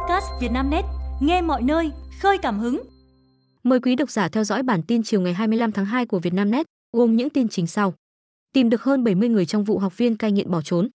podcast 0.00 0.26
Vietnamnet, 0.40 0.84
nghe 1.20 1.42
mọi 1.42 1.62
nơi, 1.62 1.90
khơi 2.20 2.38
cảm 2.42 2.58
hứng. 2.58 2.82
Mời 3.62 3.80
quý 3.80 3.96
độc 3.96 4.10
giả 4.10 4.28
theo 4.28 4.44
dõi 4.44 4.62
bản 4.62 4.82
tin 4.82 5.02
chiều 5.02 5.20
ngày 5.20 5.34
25 5.34 5.72
tháng 5.72 5.84
2 5.84 6.06
của 6.06 6.18
Vietnamnet, 6.18 6.66
gồm 6.92 7.16
những 7.16 7.30
tin 7.30 7.48
chính 7.48 7.66
sau. 7.66 7.94
Tìm 8.52 8.70
được 8.70 8.82
hơn 8.82 9.04
70 9.04 9.28
người 9.28 9.46
trong 9.46 9.64
vụ 9.64 9.78
học 9.78 9.96
viên 9.96 10.16
cai 10.16 10.32
nghiện 10.32 10.50
bỏ 10.50 10.62
trốn. 10.62 10.88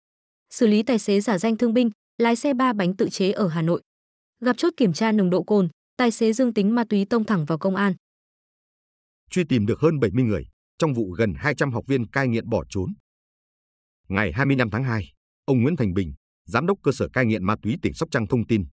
Xử 0.49 0.67
lý 0.67 0.83
tài 0.83 0.99
xế 0.99 1.21
giả 1.21 1.37
danh 1.37 1.57
thương 1.57 1.73
binh, 1.73 1.89
lái 2.17 2.35
xe 2.35 2.53
ba 2.53 2.73
bánh 2.73 2.95
tự 2.95 3.09
chế 3.09 3.31
ở 3.31 3.47
Hà 3.47 3.61
Nội. 3.61 3.81
Gặp 4.41 4.57
chốt 4.57 4.73
kiểm 4.77 4.93
tra 4.93 5.11
nồng 5.11 5.29
độ 5.29 5.43
cồn, 5.43 5.69
tài 5.97 6.11
xế 6.11 6.33
dương 6.33 6.53
tính 6.53 6.75
ma 6.75 6.83
túy 6.89 7.05
tông 7.05 7.23
thẳng 7.23 7.45
vào 7.45 7.57
công 7.57 7.75
an. 7.75 7.93
Truy 9.29 9.43
tìm 9.49 9.65
được 9.65 9.79
hơn 9.79 9.99
70 9.99 10.23
người 10.23 10.43
trong 10.77 10.93
vụ 10.93 11.11
gần 11.11 11.33
200 11.37 11.71
học 11.71 11.83
viên 11.87 12.07
cai 12.07 12.27
nghiện 12.27 12.49
bỏ 12.49 12.63
trốn. 12.69 12.93
Ngày 14.09 14.31
25 14.31 14.69
tháng 14.69 14.83
2, 14.83 15.03
ông 15.45 15.61
Nguyễn 15.61 15.75
Thành 15.75 15.93
Bình, 15.93 16.13
giám 16.45 16.67
đốc 16.67 16.77
cơ 16.83 16.91
sở 16.91 17.07
cai 17.13 17.25
nghiện 17.25 17.43
ma 17.43 17.55
túy 17.61 17.77
tỉnh 17.81 17.93
Sóc 17.93 18.09
Trăng 18.11 18.27
thông 18.27 18.47
tin, 18.47 18.65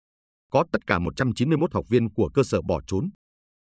có 0.52 0.64
tất 0.72 0.86
cả 0.86 0.98
191 0.98 1.74
học 1.74 1.84
viên 1.88 2.14
của 2.14 2.30
cơ 2.34 2.42
sở 2.42 2.62
bỏ 2.62 2.80
trốn. 2.86 3.10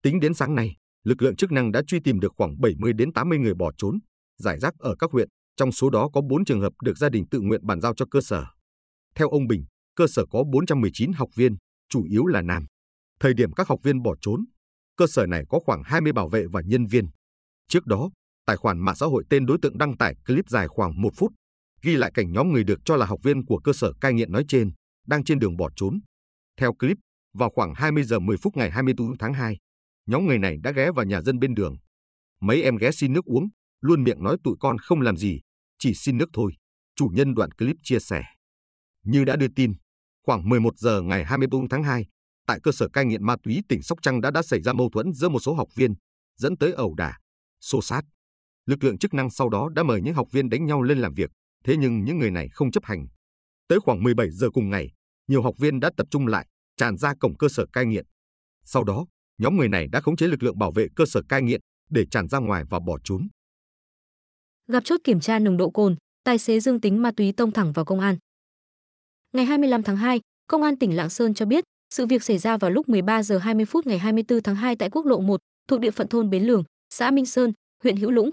Tính 0.03 0.19
đến 0.19 0.33
sáng 0.33 0.55
nay, 0.55 0.75
lực 1.03 1.21
lượng 1.21 1.35
chức 1.35 1.51
năng 1.51 1.71
đã 1.71 1.81
truy 1.87 1.99
tìm 2.03 2.19
được 2.19 2.33
khoảng 2.37 2.61
70 2.61 2.93
đến 2.93 3.13
80 3.13 3.37
người 3.39 3.53
bỏ 3.53 3.71
trốn, 3.77 3.99
giải 4.37 4.59
rác 4.59 4.73
ở 4.79 4.95
các 4.99 5.11
huyện, 5.11 5.27
trong 5.57 5.71
số 5.71 5.89
đó 5.89 6.09
có 6.13 6.21
4 6.29 6.45
trường 6.45 6.61
hợp 6.61 6.73
được 6.83 6.97
gia 6.97 7.09
đình 7.09 7.25
tự 7.31 7.39
nguyện 7.41 7.65
bàn 7.65 7.81
giao 7.81 7.93
cho 7.95 8.05
cơ 8.11 8.21
sở. 8.21 8.45
Theo 9.15 9.29
ông 9.29 9.47
Bình, 9.47 9.65
cơ 9.95 10.07
sở 10.07 10.25
có 10.31 10.43
419 10.53 11.13
học 11.13 11.29
viên, 11.35 11.55
chủ 11.89 12.03
yếu 12.03 12.25
là 12.25 12.41
nam. 12.41 12.65
Thời 13.19 13.33
điểm 13.33 13.53
các 13.53 13.67
học 13.67 13.79
viên 13.83 14.01
bỏ 14.01 14.15
trốn, 14.21 14.45
cơ 14.97 15.07
sở 15.07 15.25
này 15.25 15.43
có 15.49 15.59
khoảng 15.65 15.81
20 15.85 16.13
bảo 16.13 16.29
vệ 16.29 16.45
và 16.51 16.61
nhân 16.65 16.85
viên. 16.85 17.05
Trước 17.67 17.85
đó, 17.85 18.09
tài 18.45 18.57
khoản 18.57 18.79
mạng 18.79 18.95
xã 18.95 19.05
hội 19.05 19.23
tên 19.29 19.45
đối 19.45 19.57
tượng 19.61 19.77
đăng 19.77 19.97
tải 19.97 20.15
clip 20.25 20.49
dài 20.49 20.67
khoảng 20.67 21.01
1 21.01 21.09
phút 21.17 21.33
ghi 21.81 21.95
lại 21.95 22.11
cảnh 22.13 22.31
nhóm 22.31 22.51
người 22.51 22.63
được 22.63 22.79
cho 22.85 22.95
là 22.95 23.05
học 23.05 23.19
viên 23.23 23.45
của 23.45 23.59
cơ 23.59 23.73
sở 23.73 23.93
cai 24.01 24.13
nghiện 24.13 24.31
nói 24.31 24.45
trên 24.47 24.71
đang 25.07 25.23
trên 25.23 25.39
đường 25.39 25.57
bỏ 25.57 25.69
trốn. 25.75 25.99
Theo 26.57 26.73
clip, 26.73 26.97
vào 27.33 27.49
khoảng 27.49 27.73
20 27.75 28.03
giờ 28.03 28.19
10 28.19 28.37
phút 28.37 28.57
ngày 28.57 28.71
24 28.71 29.17
tháng 29.17 29.33
2, 29.33 29.57
nhóm 30.05 30.25
người 30.25 30.39
này 30.39 30.57
đã 30.63 30.71
ghé 30.71 30.91
vào 30.91 31.05
nhà 31.05 31.21
dân 31.21 31.39
bên 31.39 31.53
đường. 31.53 31.75
Mấy 32.41 32.63
em 32.63 32.77
ghé 32.77 32.91
xin 32.91 33.13
nước 33.13 33.25
uống, 33.25 33.47
luôn 33.81 34.03
miệng 34.03 34.23
nói 34.23 34.37
tụi 34.43 34.55
con 34.59 34.77
không 34.77 35.01
làm 35.01 35.17
gì, 35.17 35.41
chỉ 35.79 35.93
xin 35.93 36.17
nước 36.17 36.29
thôi. 36.33 36.51
Chủ 36.95 37.07
nhân 37.13 37.33
đoạn 37.35 37.51
clip 37.51 37.75
chia 37.83 37.99
sẻ. 37.99 38.23
Như 39.03 39.23
đã 39.23 39.35
đưa 39.35 39.47
tin, 39.55 39.73
khoảng 40.25 40.49
11 40.49 40.77
giờ 40.77 41.01
ngày 41.01 41.25
24 41.25 41.69
tháng 41.69 41.83
2, 41.83 42.05
tại 42.45 42.59
cơ 42.63 42.71
sở 42.71 42.87
cai 42.93 43.05
nghiện 43.05 43.25
ma 43.25 43.35
túy 43.43 43.61
tỉnh 43.69 43.81
Sóc 43.81 43.99
Trăng 44.01 44.21
đã 44.21 44.31
đã 44.31 44.41
xảy 44.41 44.61
ra 44.61 44.73
mâu 44.73 44.89
thuẫn 44.93 45.13
giữa 45.13 45.29
một 45.29 45.39
số 45.39 45.53
học 45.53 45.67
viên, 45.75 45.93
dẫn 46.37 46.57
tới 46.57 46.71
ẩu 46.71 46.93
đả, 46.93 47.17
xô 47.61 47.81
sát. 47.81 48.01
Lực 48.65 48.83
lượng 48.83 48.97
chức 48.97 49.13
năng 49.13 49.29
sau 49.29 49.49
đó 49.49 49.69
đã 49.75 49.83
mời 49.83 50.01
những 50.01 50.13
học 50.13 50.27
viên 50.31 50.49
đánh 50.49 50.65
nhau 50.65 50.81
lên 50.81 50.97
làm 50.97 51.13
việc 51.13 51.31
thế 51.67 51.77
nhưng 51.77 52.03
những 52.03 52.17
người 52.17 52.31
này 52.31 52.49
không 52.49 52.71
chấp 52.71 52.85
hành. 52.85 53.07
Tới 53.67 53.79
khoảng 53.79 54.03
17 54.03 54.29
giờ 54.31 54.49
cùng 54.49 54.69
ngày, 54.69 54.91
nhiều 55.27 55.41
học 55.41 55.57
viên 55.57 55.79
đã 55.79 55.91
tập 55.97 56.07
trung 56.11 56.27
lại, 56.27 56.47
tràn 56.77 56.97
ra 56.97 57.13
cổng 57.19 57.37
cơ 57.37 57.47
sở 57.49 57.65
cai 57.73 57.85
nghiện. 57.85 58.05
Sau 58.65 58.83
đó, 58.83 59.05
nhóm 59.37 59.57
người 59.57 59.69
này 59.69 59.87
đã 59.87 60.01
khống 60.01 60.15
chế 60.15 60.27
lực 60.27 60.43
lượng 60.43 60.59
bảo 60.59 60.71
vệ 60.71 60.87
cơ 60.95 61.05
sở 61.05 61.21
cai 61.29 61.41
nghiện 61.41 61.61
để 61.89 62.05
tràn 62.11 62.27
ra 62.27 62.39
ngoài 62.39 62.63
và 62.69 62.79
bỏ 62.79 62.97
trốn. 63.03 63.27
Gặp 64.67 64.85
chốt 64.85 65.01
kiểm 65.03 65.19
tra 65.19 65.39
nồng 65.39 65.57
độ 65.57 65.69
cồn, 65.69 65.95
tài 66.23 66.37
xế 66.37 66.59
dương 66.59 66.81
tính 66.81 67.01
ma 67.01 67.11
túy 67.11 67.31
tông 67.31 67.51
thẳng 67.51 67.71
vào 67.71 67.85
công 67.85 67.99
an. 67.99 68.17
Ngày 69.33 69.45
25 69.45 69.83
tháng 69.83 69.97
2, 69.97 70.19
Công 70.47 70.63
an 70.63 70.79
tỉnh 70.79 70.95
Lạng 70.95 71.09
Sơn 71.09 71.33
cho 71.33 71.45
biết, 71.45 71.63
sự 71.89 72.05
việc 72.05 72.23
xảy 72.23 72.37
ra 72.37 72.57
vào 72.57 72.71
lúc 72.71 72.89
13 72.89 73.23
giờ 73.23 73.37
20 73.37 73.65
phút 73.65 73.87
ngày 73.87 73.97
24 73.97 74.41
tháng 74.41 74.55
2 74.55 74.75
tại 74.75 74.89
quốc 74.89 75.05
lộ 75.05 75.19
1, 75.19 75.41
thuộc 75.67 75.79
địa 75.79 75.91
phận 75.91 76.07
thôn 76.07 76.29
Bến 76.29 76.43
Lường, 76.43 76.63
xã 76.89 77.11
Minh 77.11 77.25
Sơn, 77.25 77.53
huyện 77.83 77.97
Hữu 77.97 78.11
Lũng. 78.11 78.29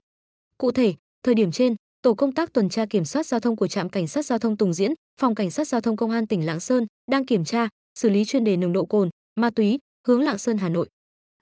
Cụ 0.58 0.72
thể, 0.72 0.94
thời 1.22 1.34
điểm 1.34 1.52
trên, 1.52 1.76
tổ 2.04 2.14
công 2.14 2.32
tác 2.32 2.52
tuần 2.52 2.68
tra 2.68 2.86
kiểm 2.86 3.04
soát 3.04 3.26
giao 3.26 3.40
thông 3.40 3.56
của 3.56 3.66
trạm 3.66 3.88
cảnh 3.88 4.08
sát 4.08 4.26
giao 4.26 4.38
thông 4.38 4.56
Tùng 4.56 4.72
Diễn, 4.72 4.94
phòng 5.20 5.34
cảnh 5.34 5.50
sát 5.50 5.68
giao 5.68 5.80
thông 5.80 5.96
công 5.96 6.10
an 6.10 6.26
tỉnh 6.26 6.46
Lạng 6.46 6.60
Sơn 6.60 6.86
đang 7.10 7.26
kiểm 7.26 7.44
tra, 7.44 7.68
xử 7.98 8.10
lý 8.10 8.24
chuyên 8.24 8.44
đề 8.44 8.56
nồng 8.56 8.72
độ 8.72 8.84
cồn, 8.84 9.10
ma 9.40 9.50
túy, 9.50 9.78
hướng 10.06 10.20
Lạng 10.20 10.38
Sơn 10.38 10.58
Hà 10.58 10.68
Nội. 10.68 10.88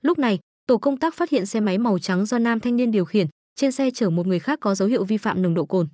Lúc 0.02 0.18
này, 0.18 0.38
tổ 0.66 0.78
công 0.78 0.96
tác 0.96 1.14
phát 1.14 1.30
hiện 1.30 1.46
xe 1.46 1.60
máy 1.60 1.78
màu 1.78 1.98
trắng 1.98 2.26
do 2.26 2.38
nam 2.38 2.60
thanh 2.60 2.76
niên 2.76 2.90
điều 2.90 3.04
khiển, 3.04 3.26
trên 3.56 3.72
xe 3.72 3.90
chở 3.90 4.10
một 4.10 4.26
người 4.26 4.38
khác 4.38 4.58
có 4.60 4.74
dấu 4.74 4.88
hiệu 4.88 5.04
vi 5.04 5.16
phạm 5.16 5.42
nồng 5.42 5.54
độ 5.54 5.66
cồn, 5.66 5.88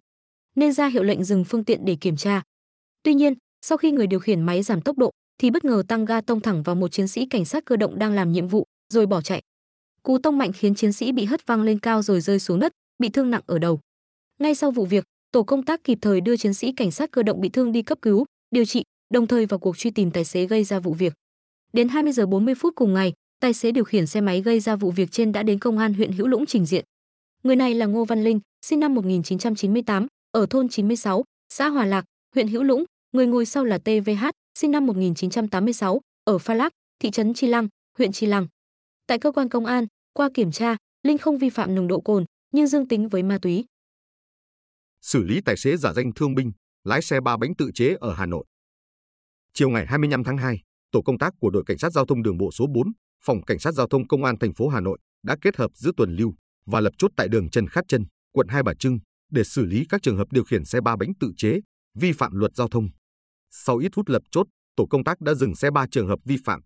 nên 0.56 0.72
ra 0.72 0.86
hiệu 0.86 1.02
lệnh 1.02 1.24
dừng 1.24 1.44
phương 1.44 1.64
tiện 1.64 1.84
để 1.84 1.96
kiểm 2.00 2.16
tra. 2.16 2.42
Tuy 3.02 3.14
nhiên, 3.14 3.34
sau 3.66 3.78
khi 3.78 3.90
người 3.90 4.06
điều 4.06 4.20
khiển 4.20 4.42
máy 4.42 4.62
giảm 4.62 4.80
tốc 4.80 4.98
độ 4.98 5.10
thì 5.38 5.50
bất 5.50 5.64
ngờ 5.64 5.82
tăng 5.88 6.04
ga 6.04 6.20
tông 6.20 6.40
thẳng 6.40 6.62
vào 6.62 6.74
một 6.74 6.88
chiến 6.88 7.08
sĩ 7.08 7.26
cảnh 7.26 7.44
sát 7.44 7.64
cơ 7.64 7.76
động 7.76 7.98
đang 7.98 8.12
làm 8.12 8.32
nhiệm 8.32 8.48
vụ, 8.48 8.64
rồi 8.92 9.06
bỏ 9.06 9.20
chạy. 9.20 9.42
Cú 10.02 10.18
tông 10.18 10.38
mạnh 10.38 10.52
khiến 10.52 10.74
chiến 10.74 10.92
sĩ 10.92 11.12
bị 11.12 11.24
hất 11.24 11.46
văng 11.46 11.62
lên 11.62 11.78
cao 11.78 12.02
rồi 12.02 12.20
rơi 12.20 12.38
xuống 12.38 12.60
đất, 12.60 12.72
bị 12.98 13.08
thương 13.08 13.30
nặng 13.30 13.42
ở 13.46 13.58
đầu. 13.58 13.80
Ngay 14.38 14.54
sau 14.54 14.70
vụ 14.70 14.84
việc, 14.84 15.04
tổ 15.32 15.42
công 15.42 15.62
tác 15.62 15.84
kịp 15.84 15.98
thời 16.00 16.20
đưa 16.20 16.36
chiến 16.36 16.54
sĩ 16.54 16.72
cảnh 16.72 16.90
sát 16.90 17.10
cơ 17.10 17.22
động 17.22 17.40
bị 17.40 17.48
thương 17.48 17.72
đi 17.72 17.82
cấp 17.82 17.98
cứu, 18.02 18.24
điều 18.50 18.64
trị, 18.64 18.82
đồng 19.14 19.26
thời 19.26 19.46
vào 19.46 19.58
cuộc 19.58 19.78
truy 19.78 19.90
tìm 19.90 20.10
tài 20.10 20.24
xế 20.24 20.46
gây 20.46 20.64
ra 20.64 20.80
vụ 20.80 20.92
việc. 20.92 21.12
Đến 21.72 21.88
20 21.88 22.12
giờ 22.12 22.26
40 22.26 22.54
phút 22.54 22.74
cùng 22.76 22.94
ngày, 22.94 23.12
tài 23.40 23.52
xế 23.52 23.72
điều 23.72 23.84
khiển 23.84 24.06
xe 24.06 24.20
máy 24.20 24.42
gây 24.42 24.60
ra 24.60 24.76
vụ 24.76 24.90
việc 24.90 25.12
trên 25.12 25.32
đã 25.32 25.42
đến 25.42 25.58
công 25.58 25.78
an 25.78 25.94
huyện 25.94 26.12
Hữu 26.12 26.26
Lũng 26.26 26.46
trình 26.46 26.66
diện. 26.66 26.84
Người 27.42 27.56
này 27.56 27.74
là 27.74 27.86
Ngô 27.86 28.04
Văn 28.04 28.24
Linh, 28.24 28.40
sinh 28.66 28.80
năm 28.80 28.94
1998, 28.94 30.06
ở 30.32 30.46
thôn 30.50 30.68
96, 30.68 31.24
xã 31.48 31.68
Hòa 31.68 31.84
Lạc, 31.84 32.04
huyện 32.34 32.48
Hữu 32.48 32.62
Lũng, 32.62 32.84
người 33.12 33.26
ngồi 33.26 33.46
sau 33.46 33.64
là 33.64 33.78
TVH, 33.78 34.26
sinh 34.58 34.70
năm 34.70 34.86
1986, 34.86 36.00
ở 36.24 36.38
Pha 36.38 36.54
Lác, 36.54 36.72
thị 36.98 37.10
trấn 37.10 37.34
Chi 37.34 37.46
Lăng, 37.46 37.68
huyện 37.98 38.12
Chi 38.12 38.26
Lăng. 38.26 38.46
Tại 39.06 39.18
cơ 39.18 39.32
quan 39.32 39.48
công 39.48 39.66
an, 39.66 39.86
qua 40.12 40.28
kiểm 40.34 40.52
tra, 40.52 40.76
Linh 41.02 41.18
không 41.18 41.38
vi 41.38 41.50
phạm 41.50 41.74
nồng 41.74 41.88
độ 41.88 42.00
cồn, 42.00 42.24
nhưng 42.52 42.66
dương 42.66 42.88
tính 42.88 43.08
với 43.08 43.22
ma 43.22 43.38
túy 43.42 43.64
xử 45.02 45.22
lý 45.22 45.40
tài 45.44 45.56
xế 45.56 45.76
giả 45.76 45.92
danh 45.92 46.14
thương 46.14 46.34
binh, 46.34 46.52
lái 46.84 47.02
xe 47.02 47.20
ba 47.20 47.36
bánh 47.36 47.54
tự 47.54 47.70
chế 47.74 47.96
ở 48.00 48.14
Hà 48.14 48.26
Nội. 48.26 48.44
Chiều 49.54 49.70
ngày 49.70 49.86
25 49.86 50.24
tháng 50.24 50.36
2, 50.36 50.62
tổ 50.92 51.02
công 51.02 51.18
tác 51.18 51.32
của 51.40 51.50
đội 51.50 51.62
cảnh 51.66 51.78
sát 51.78 51.92
giao 51.92 52.06
thông 52.06 52.22
đường 52.22 52.38
bộ 52.38 52.50
số 52.50 52.66
4, 52.74 52.92
phòng 53.24 53.42
cảnh 53.42 53.58
sát 53.58 53.74
giao 53.74 53.88
thông 53.88 54.08
công 54.08 54.24
an 54.24 54.38
thành 54.38 54.54
phố 54.54 54.68
Hà 54.68 54.80
Nội 54.80 54.98
đã 55.22 55.36
kết 55.40 55.56
hợp 55.56 55.70
giữa 55.74 55.90
tuần 55.96 56.16
lưu 56.16 56.34
và 56.66 56.80
lập 56.80 56.92
chốt 56.98 57.10
tại 57.16 57.28
đường 57.28 57.50
Trần 57.50 57.68
Khát 57.68 57.84
Chân, 57.88 58.04
quận 58.32 58.48
Hai 58.48 58.62
Bà 58.62 58.74
Trưng 58.74 58.98
để 59.30 59.44
xử 59.44 59.64
lý 59.64 59.84
các 59.88 60.02
trường 60.02 60.16
hợp 60.16 60.32
điều 60.32 60.44
khiển 60.44 60.64
xe 60.64 60.80
ba 60.80 60.96
bánh 60.96 61.12
tự 61.20 61.32
chế 61.36 61.60
vi 61.94 62.12
phạm 62.12 62.32
luật 62.34 62.54
giao 62.54 62.68
thông. 62.68 62.88
Sau 63.50 63.76
ít 63.76 63.92
phút 63.94 64.08
lập 64.08 64.22
chốt, 64.30 64.46
tổ 64.76 64.86
công 64.86 65.04
tác 65.04 65.20
đã 65.20 65.34
dừng 65.34 65.54
xe 65.54 65.70
ba 65.70 65.86
trường 65.90 66.08
hợp 66.08 66.18
vi 66.24 66.36
phạm, 66.44 66.60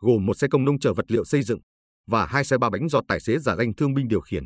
gồm 0.00 0.26
một 0.26 0.34
xe 0.34 0.48
công 0.50 0.64
nông 0.64 0.78
chở 0.78 0.94
vật 0.94 1.04
liệu 1.08 1.24
xây 1.24 1.42
dựng 1.42 1.60
và 2.06 2.26
hai 2.26 2.44
xe 2.44 2.58
ba 2.58 2.70
bánh 2.70 2.88
do 2.88 3.00
tài 3.08 3.20
xế 3.20 3.38
giả 3.38 3.56
danh 3.56 3.74
thương 3.74 3.94
binh 3.94 4.08
điều 4.08 4.20
khiển. 4.20 4.44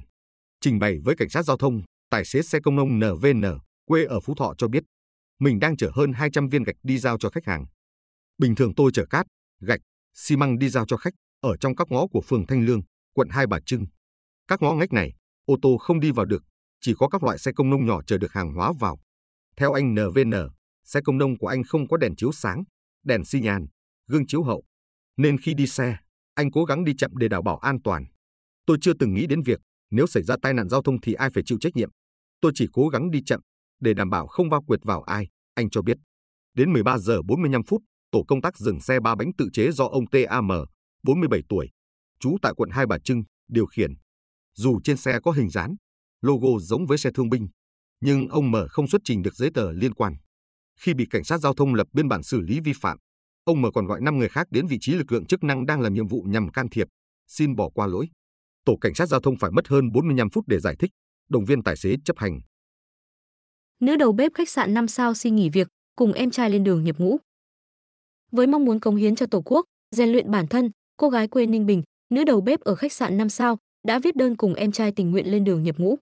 Trình 0.61 0.79
bày 0.79 0.99
với 1.05 1.15
cảnh 1.17 1.29
sát 1.29 1.43
giao 1.43 1.57
thông, 1.57 1.83
tài 2.13 2.25
xế 2.25 2.43
xe 2.43 2.59
công 2.61 2.77
nông 2.77 2.99
NVN, 2.99 3.43
quê 3.85 4.05
ở 4.05 4.21
Phú 4.21 4.35
Thọ 4.35 4.55
cho 4.59 4.69
biết, 4.69 4.83
mình 5.39 5.59
đang 5.61 5.77
chở 5.77 5.91
hơn 5.95 6.13
200 6.13 6.49
viên 6.49 6.63
gạch 6.63 6.77
đi 6.83 6.99
giao 6.99 7.19
cho 7.19 7.31
khách 7.31 7.45
hàng. 7.45 7.65
Bình 8.39 8.55
thường 8.55 8.75
tôi 8.75 8.91
chở 8.95 9.07
cát, 9.11 9.27
gạch, 9.61 9.81
xi 10.15 10.37
măng 10.37 10.59
đi 10.59 10.69
giao 10.69 10.87
cho 10.87 10.97
khách 10.97 11.15
ở 11.41 11.57
trong 11.57 11.77
các 11.77 11.87
ngõ 11.91 12.07
của 12.07 12.21
phường 12.21 12.47
Thanh 12.47 12.67
Lương, 12.67 12.81
quận 13.15 13.29
Hai 13.31 13.47
Bà 13.47 13.59
Trưng. 13.67 13.87
Các 14.49 14.63
ngõ 14.63 14.75
ngách 14.75 14.93
này, 14.93 15.13
ô 15.45 15.57
tô 15.63 15.77
không 15.81 16.01
đi 16.01 16.11
vào 16.11 16.27
được, 16.27 16.45
chỉ 16.81 16.95
có 16.99 17.09
các 17.09 17.23
loại 17.23 17.39
xe 17.39 17.53
công 17.53 17.71
nông 17.71 17.87
nhỏ 17.87 18.03
chở 18.03 18.19
được 18.19 18.33
hàng 18.33 18.55
hóa 18.55 18.73
vào. 18.81 18.99
Theo 19.57 19.73
anh 19.73 19.95
NVN, 19.95 20.33
xe 20.85 21.01
công 21.05 21.19
nông 21.19 21.39
của 21.39 21.47
anh 21.47 21.65
không 21.65 21.89
có 21.89 21.97
đèn 21.97 22.17
chiếu 22.17 22.33
sáng, 22.33 22.65
đèn 23.05 23.25
xi 23.25 23.41
nhan, 23.41 23.67
gương 24.07 24.27
chiếu 24.27 24.43
hậu, 24.43 24.65
nên 25.17 25.39
khi 25.39 25.55
đi 25.55 25.67
xe, 25.67 25.97
anh 26.35 26.51
cố 26.51 26.65
gắng 26.65 26.85
đi 26.85 26.95
chậm 26.99 27.17
để 27.17 27.29
đảm 27.29 27.45
bảo 27.45 27.57
an 27.57 27.83
toàn. 27.85 28.05
Tôi 28.67 28.79
chưa 28.81 28.93
từng 28.99 29.15
nghĩ 29.15 29.27
đến 29.27 29.43
việc 29.43 29.61
nếu 29.91 30.07
xảy 30.07 30.23
ra 30.23 30.37
tai 30.43 30.55
nạn 30.55 30.69
giao 30.69 30.83
thông 30.83 31.01
thì 31.01 31.13
ai 31.13 31.31
phải 31.35 31.43
chịu 31.47 31.59
trách 31.61 31.77
nhiệm. 31.77 31.91
Tôi 32.43 32.53
chỉ 32.55 32.67
cố 32.73 32.89
gắng 32.89 33.11
đi 33.11 33.23
chậm 33.27 33.41
để 33.81 33.95
đảm 33.95 34.11
bảo 34.11 34.27
không 34.27 34.51
va 34.51 34.59
quệt 34.67 34.81
vào 34.85 35.03
ai, 35.03 35.29
anh 35.55 35.71
cho 35.71 35.83
biết. 35.83 35.97
Đến 36.55 36.73
13 36.73 36.99
giờ 36.99 37.23
45 37.23 37.63
phút, 37.65 37.83
tổ 38.11 38.25
công 38.29 38.41
tác 38.41 38.59
dừng 38.59 38.81
xe 38.81 39.01
ba 39.01 39.15
bánh 39.15 39.31
tự 39.39 39.49
chế 39.53 39.71
do 39.73 39.85
ông 39.85 40.07
TAM, 40.07 40.49
47 41.03 41.41
tuổi, 41.49 41.71
trú 42.21 42.37
tại 42.43 42.53
quận 42.57 42.71
Hai 42.71 42.87
Bà 42.87 42.99
Trưng, 42.99 43.23
điều 43.49 43.67
khiển. 43.67 43.95
Dù 44.57 44.81
trên 44.85 44.97
xe 44.97 45.21
có 45.23 45.31
hình 45.31 45.51
dán, 45.51 45.77
logo 46.23 46.59
giống 46.61 46.87
với 46.87 46.99
xe 46.99 47.11
thương 47.15 47.29
binh, 47.29 47.49
nhưng 48.01 48.29
ông 48.29 48.51
M 48.51 48.57
không 48.69 48.89
xuất 48.89 49.01
trình 49.05 49.23
được 49.23 49.35
giấy 49.35 49.51
tờ 49.55 49.73
liên 49.73 49.95
quan. 49.95 50.15
Khi 50.81 50.95
bị 50.95 51.07
cảnh 51.11 51.25
sát 51.25 51.39
giao 51.39 51.55
thông 51.55 51.75
lập 51.75 51.87
biên 51.93 52.09
bản 52.09 52.23
xử 52.23 52.41
lý 52.41 52.61
vi 52.61 52.73
phạm, 52.81 52.99
ông 53.45 53.63
M 53.63 53.65
còn 53.75 53.87
gọi 53.87 54.01
5 54.01 54.19
người 54.19 54.29
khác 54.29 54.47
đến 54.51 54.67
vị 54.67 54.79
trí 54.81 54.95
lực 54.95 55.13
lượng 55.13 55.27
chức 55.27 55.45
năng 55.45 55.67
đang 55.67 55.81
làm 55.81 55.95
nhiệm 55.95 56.07
vụ 56.07 56.23
nhằm 56.29 56.49
can 56.49 56.69
thiệp, 56.69 56.89
xin 57.29 57.57
bỏ 57.57 57.71
qua 57.75 57.87
lỗi. 57.87 58.09
Tổ 58.65 58.77
cảnh 58.81 58.95
sát 58.95 59.07
giao 59.07 59.21
thông 59.21 59.37
phải 59.37 59.51
mất 59.51 59.69
hơn 59.69 59.93
45 59.93 60.31
phút 60.31 60.45
để 60.47 60.61
giải 60.61 60.77
thích, 60.79 60.91
động 61.33 61.45
viên 61.45 61.63
tài 61.63 61.77
xế 61.77 61.97
chấp 62.05 62.19
hành. 62.19 62.41
Nữ 63.81 63.97
đầu 63.97 64.13
bếp 64.13 64.35
khách 64.35 64.49
sạn 64.49 64.75
5 64.75 64.89
sao 64.89 65.15
xin 65.15 65.37
nghỉ 65.37 65.49
việc, 65.49 65.69
cùng 65.97 66.13
em 66.13 66.31
trai 66.31 66.51
lên 66.51 66.65
đường 66.65 66.85
nhập 66.85 66.99
ngũ. 66.99 67.19
Với 68.33 68.47
mong 68.47 68.65
muốn 68.65 68.81
cống 68.81 68.97
hiến 68.97 69.17
cho 69.17 69.27
Tổ 69.27 69.43
quốc, 69.45 69.67
rèn 69.97 70.09
luyện 70.09 70.31
bản 70.31 70.47
thân, 70.47 70.71
cô 70.97 71.09
gái 71.09 71.29
quê 71.29 71.47
Ninh 71.47 71.67
Bình, 71.67 71.83
nữ 72.15 72.25
đầu 72.25 72.41
bếp 72.41 72.61
ở 72.61 72.75
khách 72.75 72.93
sạn 72.93 73.19
5 73.19 73.29
sao, 73.29 73.59
đã 73.87 73.99
viết 73.99 74.17
đơn 74.17 74.37
cùng 74.37 74.55
em 74.55 74.73
trai 74.73 74.93
tình 74.93 75.11
nguyện 75.11 75.31
lên 75.31 75.45
đường 75.45 75.63
nhập 75.63 75.79
ngũ. 75.79 75.97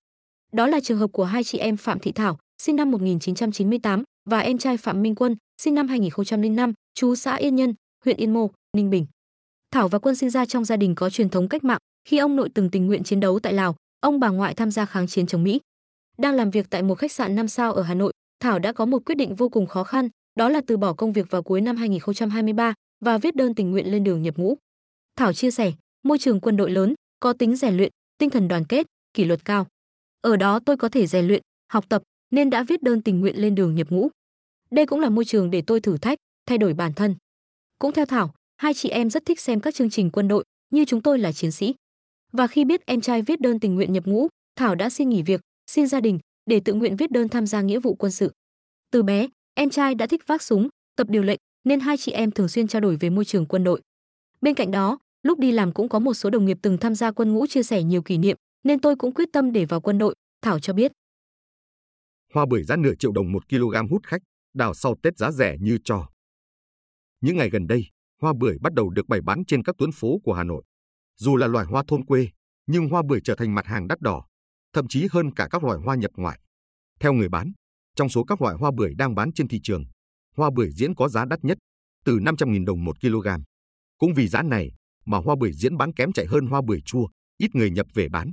Đó 0.53 0.67
là 0.67 0.81
trường 0.81 0.99
hợp 0.99 1.11
của 1.13 1.25
hai 1.25 1.45
chị 1.45 1.59
em 1.59 1.77
Phạm 1.77 1.99
Thị 1.99 2.13
Thảo, 2.13 2.39
sinh 2.63 2.77
năm 2.77 2.91
1998 2.91 4.03
và 4.31 4.39
em 4.39 4.59
trai 4.59 4.77
Phạm 4.77 5.03
Minh 5.03 5.15
Quân, 5.15 5.37
sinh 5.63 5.75
năm 5.75 5.89
2005, 5.89 6.73
chú 6.95 7.15
xã 7.15 7.37
Yên 7.37 7.57
Nhân, 7.57 7.75
huyện 8.05 8.17
Yên 8.17 8.33
Mô, 8.33 8.51
Ninh 8.77 8.91
Bình. 8.91 9.07
Thảo 9.71 9.89
và 9.89 9.99
Quân 9.99 10.17
sinh 10.17 10.31
ra 10.31 10.47
trong 10.47 10.65
gia 10.65 10.77
đình 10.77 10.95
có 10.95 11.11
truyền 11.11 11.29
thống 11.29 11.49
cách 11.49 11.65
mạng, 11.65 11.79
khi 12.09 12.19
ông 12.19 12.37
nội 12.37 12.49
từng 12.55 12.71
tình 12.71 12.87
nguyện 12.87 13.03
chiến 13.03 13.21
đấu 13.21 13.39
tại 13.39 13.53
Lào, 13.53 13.77
ông 14.01 14.21
bà 14.21 14.29
ngoại 14.29 14.55
tham 14.55 14.71
gia 14.71 14.85
kháng 14.85 15.07
chiến 15.07 15.27
chống 15.27 15.45
Mỹ. 15.45 15.61
Đang 16.19 16.35
làm 16.35 16.51
việc 16.51 16.67
tại 16.71 16.83
một 16.83 16.95
khách 16.95 17.13
sạn 17.13 17.37
5 17.37 17.49
sao 17.49 17.73
ở 17.73 17.83
Hà 17.83 17.95
Nội, 17.95 18.13
Thảo 18.41 18.59
đã 18.59 18.73
có 18.73 18.87
một 18.87 19.05
quyết 19.05 19.15
định 19.15 19.35
vô 19.35 19.49
cùng 19.49 19.67
khó 19.67 19.85
khăn, 19.85 20.09
đó 20.35 20.49
là 20.49 20.61
từ 20.67 20.77
bỏ 20.77 20.93
công 20.93 21.13
việc 21.13 21.31
vào 21.31 21.43
cuối 21.43 21.61
năm 21.61 21.77
2023 21.77 22.75
và 23.05 23.19
viết 23.19 23.37
đơn 23.37 23.55
tình 23.55 23.71
nguyện 23.71 23.93
lên 23.93 24.05
đường 24.05 24.23
nhập 24.23 24.37
ngũ. 24.37 24.57
Thảo 25.17 25.33
chia 25.33 25.51
sẻ, 25.51 25.73
môi 26.03 26.19
trường 26.19 26.41
quân 26.41 26.57
đội 26.57 26.71
lớn, 26.71 26.95
có 27.21 27.33
tính 27.33 27.57
rèn 27.57 27.77
luyện, 27.77 27.93
tinh 28.19 28.31
thần 28.31 28.49
đoàn 28.49 28.65
kết, 28.65 28.87
kỷ 29.15 29.25
luật 29.25 29.45
cao. 29.45 29.67
Ở 30.21 30.37
đó 30.37 30.59
tôi 30.59 30.77
có 30.77 30.89
thể 30.89 31.07
rèn 31.07 31.27
luyện, 31.27 31.43
học 31.73 31.85
tập 31.89 32.03
nên 32.31 32.51
đã 32.51 32.63
viết 32.63 32.83
đơn 32.83 33.03
tình 33.03 33.21
nguyện 33.21 33.37
lên 33.37 33.55
đường 33.55 33.75
nhập 33.75 33.91
ngũ. 33.91 34.09
Đây 34.71 34.87
cũng 34.87 35.01
là 35.01 35.09
môi 35.09 35.25
trường 35.25 35.51
để 35.51 35.63
tôi 35.67 35.81
thử 35.81 35.99
thách, 35.99 36.19
thay 36.47 36.59
đổi 36.59 36.75
bản 36.75 36.93
thân. 36.93 37.17
Cũng 37.79 37.93
theo 37.93 38.07
Thảo, 38.07 38.35
hai 38.57 38.75
chị 38.75 38.89
em 38.89 39.11
rất 39.11 39.25
thích 39.25 39.41
xem 39.41 39.61
các 39.61 39.75
chương 39.75 39.91
trình 39.91 40.11
quân 40.11 40.29
đội, 40.29 40.45
như 40.71 40.85
chúng 40.85 41.03
tôi 41.03 41.19
là 41.19 41.33
chiến 41.33 41.51
sĩ. 41.51 41.75
Và 42.33 42.47
khi 42.47 42.65
biết 42.65 42.87
em 42.87 43.01
trai 43.01 43.23
viết 43.23 43.41
đơn 43.41 43.61
tình 43.61 43.75
nguyện 43.75 43.93
nhập 43.93 44.07
ngũ, 44.07 44.29
Thảo 44.57 44.75
đã 44.75 44.91
xin 44.91 45.09
nghỉ 45.09 45.23
việc, 45.23 45.41
xin 45.71 45.87
gia 45.87 46.01
đình 46.01 46.19
để 46.47 46.61
tự 46.65 46.75
nguyện 46.75 46.97
viết 46.97 47.11
đơn 47.11 47.29
tham 47.29 47.47
gia 47.47 47.61
nghĩa 47.61 47.81
vụ 47.81 47.95
quân 47.95 48.13
sự. 48.13 48.33
Từ 48.91 49.03
bé, 49.03 49.29
em 49.55 49.71
trai 49.71 49.95
đã 49.95 50.07
thích 50.07 50.27
vác 50.27 50.43
súng, 50.43 50.69
tập 50.97 51.07
điều 51.11 51.23
lệnh 51.23 51.39
nên 51.65 51.81
hai 51.81 51.97
chị 51.97 52.13
em 52.13 52.31
thường 52.31 52.49
xuyên 52.49 52.69
trao 52.69 52.81
đổi 52.81 52.97
về 52.97 53.11
môi 53.11 53.25
trường 53.25 53.47
quân 53.47 53.65
đội. 53.65 53.81
Bên 54.41 54.55
cạnh 54.55 54.71
đó, 54.71 54.99
lúc 55.23 55.39
đi 55.39 55.53
làm 55.53 55.73
cũng 55.73 55.89
có 55.89 55.99
một 55.99 56.15
số 56.15 56.31
đồng 56.31 56.45
nghiệp 56.45 56.59
từng 56.63 56.79
tham 56.79 56.95
gia 56.95 57.11
quân 57.11 57.33
ngũ 57.33 57.47
chia 57.47 57.63
sẻ 57.63 57.83
nhiều 57.83 58.03
kỷ 58.03 58.19
niệm, 58.19 58.37
nên 58.63 58.81
tôi 58.81 58.97
cũng 58.97 59.15
quyết 59.15 59.29
tâm 59.33 59.53
để 59.53 59.65
vào 59.65 59.81
quân 59.81 59.99
đội, 59.99 60.15
Thảo 60.43 60.61
cho 60.61 60.73
biết. 60.73 60.93
Hoa 62.35 62.47
bưởi 62.47 62.63
giá 62.63 62.77
nửa 62.77 62.95
triệu 62.95 63.13
đồng 63.13 63.33
một 63.33 63.49
kg 63.49 63.89
hút 63.91 64.07
khách, 64.07 64.23
đào 64.55 64.75
sau 64.75 64.95
Tết 65.03 65.19
giá 65.19 65.31
rẻ 65.31 65.57
như 65.61 65.79
trò. 65.85 66.09
Những 67.21 67.37
ngày 67.37 67.51
gần 67.51 67.67
đây, 67.67 67.85
hoa 68.23 68.33
bưởi 68.33 68.59
bắt 68.61 68.75
đầu 68.75 68.91
được 68.91 69.09
bày 69.09 69.21
bán 69.21 69.45
trên 69.45 69.63
các 69.63 69.75
tuyến 69.79 69.93
phố 69.93 70.19
của 70.25 70.33
Hà 70.33 70.45
Nội. 70.45 70.63
Dù 71.21 71.37
là 71.37 71.47
loài 71.47 71.67
hoa 71.67 71.83
thôn 71.89 72.05
quê, 72.05 72.29
nhưng 72.67 72.89
hoa 72.89 73.03
bưởi 73.09 73.21
trở 73.25 73.35
thành 73.35 73.55
mặt 73.55 73.67
hàng 73.67 73.89
đắt 73.89 74.01
đỏ, 74.01 74.27
thậm 74.73 74.89
chí 74.89 75.09
hơn 75.13 75.35
cả 75.35 75.49
các 75.51 75.65
loài 75.65 75.79
hoa 75.85 75.95
nhập 75.95 76.11
ngoại. 76.17 76.41
Theo 77.01 77.13
người 77.13 77.29
bán, 77.29 77.53
trong 77.97 78.09
số 78.09 78.25
các 78.25 78.43
loại 78.43 78.57
hoa 78.57 78.71
bưởi 78.77 78.95
đang 78.95 79.15
bán 79.15 79.33
trên 79.33 79.49
thị 79.49 79.61
trường, 79.63 79.85
hoa 80.37 80.51
bưởi 80.57 80.71
diễn 80.71 80.95
có 80.95 81.09
giá 81.09 81.25
đắt 81.25 81.45
nhất, 81.45 81.59
từ 82.05 82.19
500.000 82.19 82.65
đồng 82.65 82.85
một 82.85 83.01
kg. 83.01 83.29
Cũng 83.99 84.15
vì 84.15 84.29
giá 84.29 84.43
này 84.43 84.71
mà 85.07 85.19
hoa 85.19 85.37
bưởi 85.41 85.53
diễn 85.53 85.77
bán 85.77 85.93
kém 85.93 86.13
chạy 86.13 86.27
hơn 86.27 86.47
hoa 86.47 86.61
bưởi 86.67 86.81
chua, 86.81 87.09
ít 87.39 87.55
người 87.55 87.71
nhập 87.71 87.87
về 87.95 88.09
bán. 88.09 88.33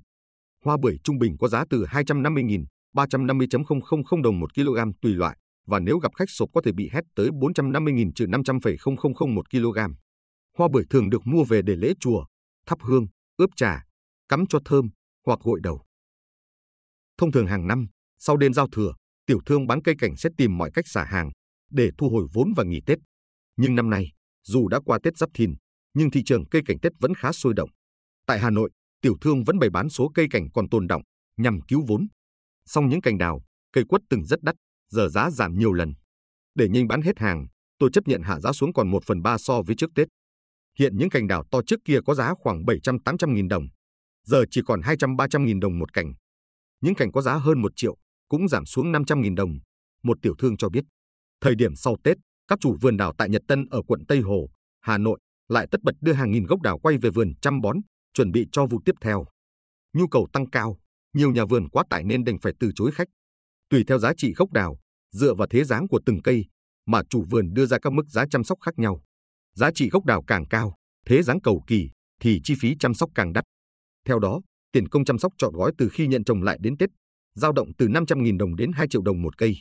Hoa 0.65 0.77
bưởi 0.81 0.97
trung 1.03 1.19
bình 1.19 1.37
có 1.39 1.47
giá 1.47 1.63
từ 1.69 1.85
250.000, 1.85 2.65
350.000 2.95 4.21
đồng 4.21 4.39
một 4.39 4.53
kg 4.55 4.91
tùy 5.01 5.13
loại, 5.13 5.37
và 5.67 5.79
nếu 5.79 5.97
gặp 5.97 6.11
khách 6.15 6.29
sộp 6.29 6.49
có 6.53 6.61
thể 6.65 6.71
bị 6.71 6.89
hét 6.93 7.01
tới 7.15 7.29
450.000 7.29 8.11
trừ 8.15 8.27
500,000 8.27 9.35
một 9.35 9.49
kg. 9.51 9.79
Hoa 10.57 10.67
bưởi 10.73 10.83
thường 10.89 11.09
được 11.09 11.27
mua 11.27 11.43
về 11.43 11.61
để 11.61 11.75
lễ 11.75 11.93
chùa, 11.99 12.25
thắp 12.67 12.77
hương, 12.81 13.07
ướp 13.37 13.49
trà, 13.55 13.83
cắm 14.29 14.45
cho 14.49 14.59
thơm 14.65 14.89
hoặc 15.25 15.39
gội 15.43 15.59
đầu. 15.63 15.81
Thông 17.17 17.31
thường 17.31 17.47
hàng 17.47 17.67
năm, 17.67 17.87
sau 18.19 18.37
đêm 18.37 18.53
giao 18.53 18.67
thừa, 18.67 18.93
tiểu 19.25 19.39
thương 19.45 19.67
bán 19.67 19.81
cây 19.81 19.95
cảnh 19.99 20.15
sẽ 20.17 20.29
tìm 20.37 20.57
mọi 20.57 20.71
cách 20.73 20.87
xả 20.87 21.03
hàng 21.03 21.31
để 21.71 21.89
thu 21.97 22.09
hồi 22.09 22.27
vốn 22.33 22.53
và 22.55 22.63
nghỉ 22.63 22.81
Tết. 22.85 22.97
Nhưng 23.57 23.75
năm 23.75 23.89
nay, 23.89 24.11
dù 24.43 24.67
đã 24.67 24.79
qua 24.85 24.99
Tết 25.03 25.17
Giáp 25.17 25.29
Thìn, 25.33 25.55
nhưng 25.93 26.11
thị 26.11 26.21
trường 26.25 26.49
cây 26.49 26.61
cảnh 26.65 26.77
Tết 26.81 26.91
vẫn 26.99 27.13
khá 27.13 27.31
sôi 27.31 27.53
động. 27.53 27.69
Tại 28.25 28.39
Hà 28.39 28.49
Nội, 28.49 28.71
tiểu 29.01 29.17
thương 29.21 29.43
vẫn 29.43 29.59
bày 29.59 29.69
bán 29.69 29.89
số 29.89 30.11
cây 30.13 30.27
cảnh 30.29 30.47
còn 30.53 30.69
tồn 30.69 30.87
động 30.87 31.01
nhằm 31.37 31.61
cứu 31.61 31.85
vốn. 31.87 32.07
Song 32.65 32.89
những 32.89 33.01
cành 33.01 33.17
đào, 33.17 33.41
cây 33.73 33.83
quất 33.89 34.01
từng 34.09 34.25
rất 34.25 34.43
đắt, 34.43 34.55
giờ 34.89 35.09
giá 35.09 35.29
giảm 35.29 35.57
nhiều 35.57 35.73
lần. 35.73 35.93
Để 36.55 36.69
nhanh 36.69 36.87
bán 36.87 37.01
hết 37.01 37.19
hàng, 37.19 37.47
tôi 37.79 37.89
chấp 37.93 38.07
nhận 38.07 38.21
hạ 38.21 38.39
giá 38.39 38.51
xuống 38.51 38.73
còn 38.73 38.91
1 38.91 39.03
phần 39.05 39.21
3 39.21 39.37
so 39.37 39.61
với 39.61 39.75
trước 39.75 39.89
Tết. 39.95 40.07
Hiện 40.79 40.97
những 40.97 41.09
cành 41.09 41.27
đào 41.27 41.43
to 41.51 41.61
trước 41.67 41.79
kia 41.85 41.99
có 42.05 42.13
giá 42.13 42.33
khoảng 42.33 42.63
700-800 42.63 43.33
nghìn 43.33 43.47
đồng, 43.47 43.67
giờ 44.23 44.43
chỉ 44.51 44.61
còn 44.65 44.81
200-300 44.81 45.43
nghìn 45.45 45.59
đồng 45.59 45.79
một 45.79 45.93
cành. 45.93 46.13
Những 46.81 46.95
cành 46.95 47.11
có 47.11 47.21
giá 47.21 47.33
hơn 47.33 47.61
1 47.61 47.71
triệu 47.75 47.97
cũng 48.29 48.47
giảm 48.47 48.65
xuống 48.65 48.91
500 48.91 49.21
nghìn 49.21 49.35
đồng, 49.35 49.59
một 50.03 50.17
tiểu 50.21 50.35
thương 50.39 50.57
cho 50.57 50.69
biết. 50.69 50.83
Thời 51.41 51.55
điểm 51.55 51.75
sau 51.75 51.97
Tết, 52.03 52.17
các 52.47 52.59
chủ 52.61 52.77
vườn 52.81 52.97
đào 52.97 53.13
tại 53.17 53.29
Nhật 53.29 53.41
Tân 53.47 53.65
ở 53.71 53.81
quận 53.87 54.05
Tây 54.07 54.19
Hồ, 54.19 54.49
Hà 54.81 54.97
Nội 54.97 55.19
lại 55.49 55.67
tất 55.71 55.83
bật 55.83 55.95
đưa 56.01 56.13
hàng 56.13 56.31
nghìn 56.31 56.45
gốc 56.45 56.61
đào 56.61 56.79
quay 56.79 56.97
về 56.97 57.09
vườn 57.09 57.33
chăm 57.41 57.61
bón, 57.61 57.77
chuẩn 58.13 58.31
bị 58.31 58.47
cho 58.51 58.65
vụ 58.65 58.81
tiếp 58.85 58.95
theo. 59.01 59.25
Nhu 59.93 60.07
cầu 60.07 60.27
tăng 60.33 60.49
cao, 60.49 60.77
nhiều 61.13 61.31
nhà 61.31 61.45
vườn 61.45 61.69
quá 61.69 61.83
tải 61.89 62.03
nên 62.03 62.23
đành 62.23 62.39
phải 62.39 62.53
từ 62.59 62.71
chối 62.75 62.91
khách. 62.91 63.07
Tùy 63.69 63.83
theo 63.87 63.99
giá 63.99 64.13
trị 64.17 64.33
gốc 64.33 64.51
đào, 64.51 64.79
dựa 65.11 65.33
vào 65.33 65.47
thế 65.47 65.63
dáng 65.63 65.87
của 65.87 65.99
từng 66.05 66.21
cây 66.21 66.45
mà 66.85 67.01
chủ 67.09 67.25
vườn 67.29 67.53
đưa 67.53 67.65
ra 67.65 67.79
các 67.79 67.93
mức 67.93 68.09
giá 68.09 68.25
chăm 68.29 68.43
sóc 68.43 68.57
khác 68.61 68.79
nhau. 68.79 69.03
Giá 69.57 69.71
trị 69.71 69.89
gốc 69.89 70.05
đào 70.05 70.23
càng 70.27 70.45
cao, 70.45 70.75
thế 71.05 71.23
dáng 71.23 71.41
cầu 71.41 71.63
kỳ 71.67 71.89
thì 72.21 72.41
chi 72.43 72.55
phí 72.59 72.75
chăm 72.79 72.93
sóc 72.93 73.09
càng 73.15 73.33
đắt. 73.33 73.43
Theo 74.05 74.19
đó, 74.19 74.41
tiền 74.71 74.87
công 74.87 75.05
chăm 75.05 75.19
sóc 75.19 75.33
trọn 75.37 75.53
gói 75.53 75.71
từ 75.77 75.89
khi 75.89 76.07
nhận 76.07 76.23
trồng 76.23 76.43
lại 76.43 76.57
đến 76.61 76.77
Tết, 76.77 76.89
dao 77.35 77.51
động 77.51 77.71
từ 77.77 77.87
500.000 77.87 78.37
đồng 78.37 78.55
đến 78.55 78.71
2 78.71 78.87
triệu 78.87 79.01
đồng 79.01 79.21
một 79.21 79.37
cây. 79.37 79.55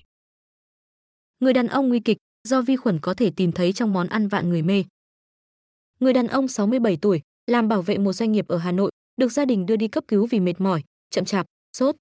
Người 1.41 1.53
đàn 1.53 1.67
ông 1.67 1.89
nguy 1.89 2.01
kịch 2.01 2.17
do 2.49 2.63
vi 2.63 2.77
khuẩn 2.77 3.01
có 3.01 3.15
thể 3.15 3.31
tìm 3.37 3.53
thấy 3.53 3.73
trong 3.73 3.93
món 3.93 4.07
ăn 4.07 4.29
vạn 4.29 4.49
người 4.49 4.63
mê. 4.63 4.85
Người 6.01 6.13
đàn 6.13 6.27
ông 6.27 6.49
67 6.49 6.99
tuổi, 7.03 7.21
làm 7.47 7.69
bảo 7.69 7.83
vệ 7.83 7.99
một 7.99 8.13
doanh 8.13 8.33
nghiệp 8.33 8.49
ở 8.49 8.59
Hà 8.59 8.73
Nội, 8.73 8.91
được 9.17 9.33
gia 9.33 9.45
đình 9.45 9.67
đưa 9.67 9.77
đi 9.77 9.89
cấp 9.89 10.05
cứu 10.09 10.27
vì 10.27 10.41
mệt 10.41 10.61
mỏi, 10.61 10.83
chậm 11.11 11.25
chạp, 11.25 11.47
sốt. 11.77 11.97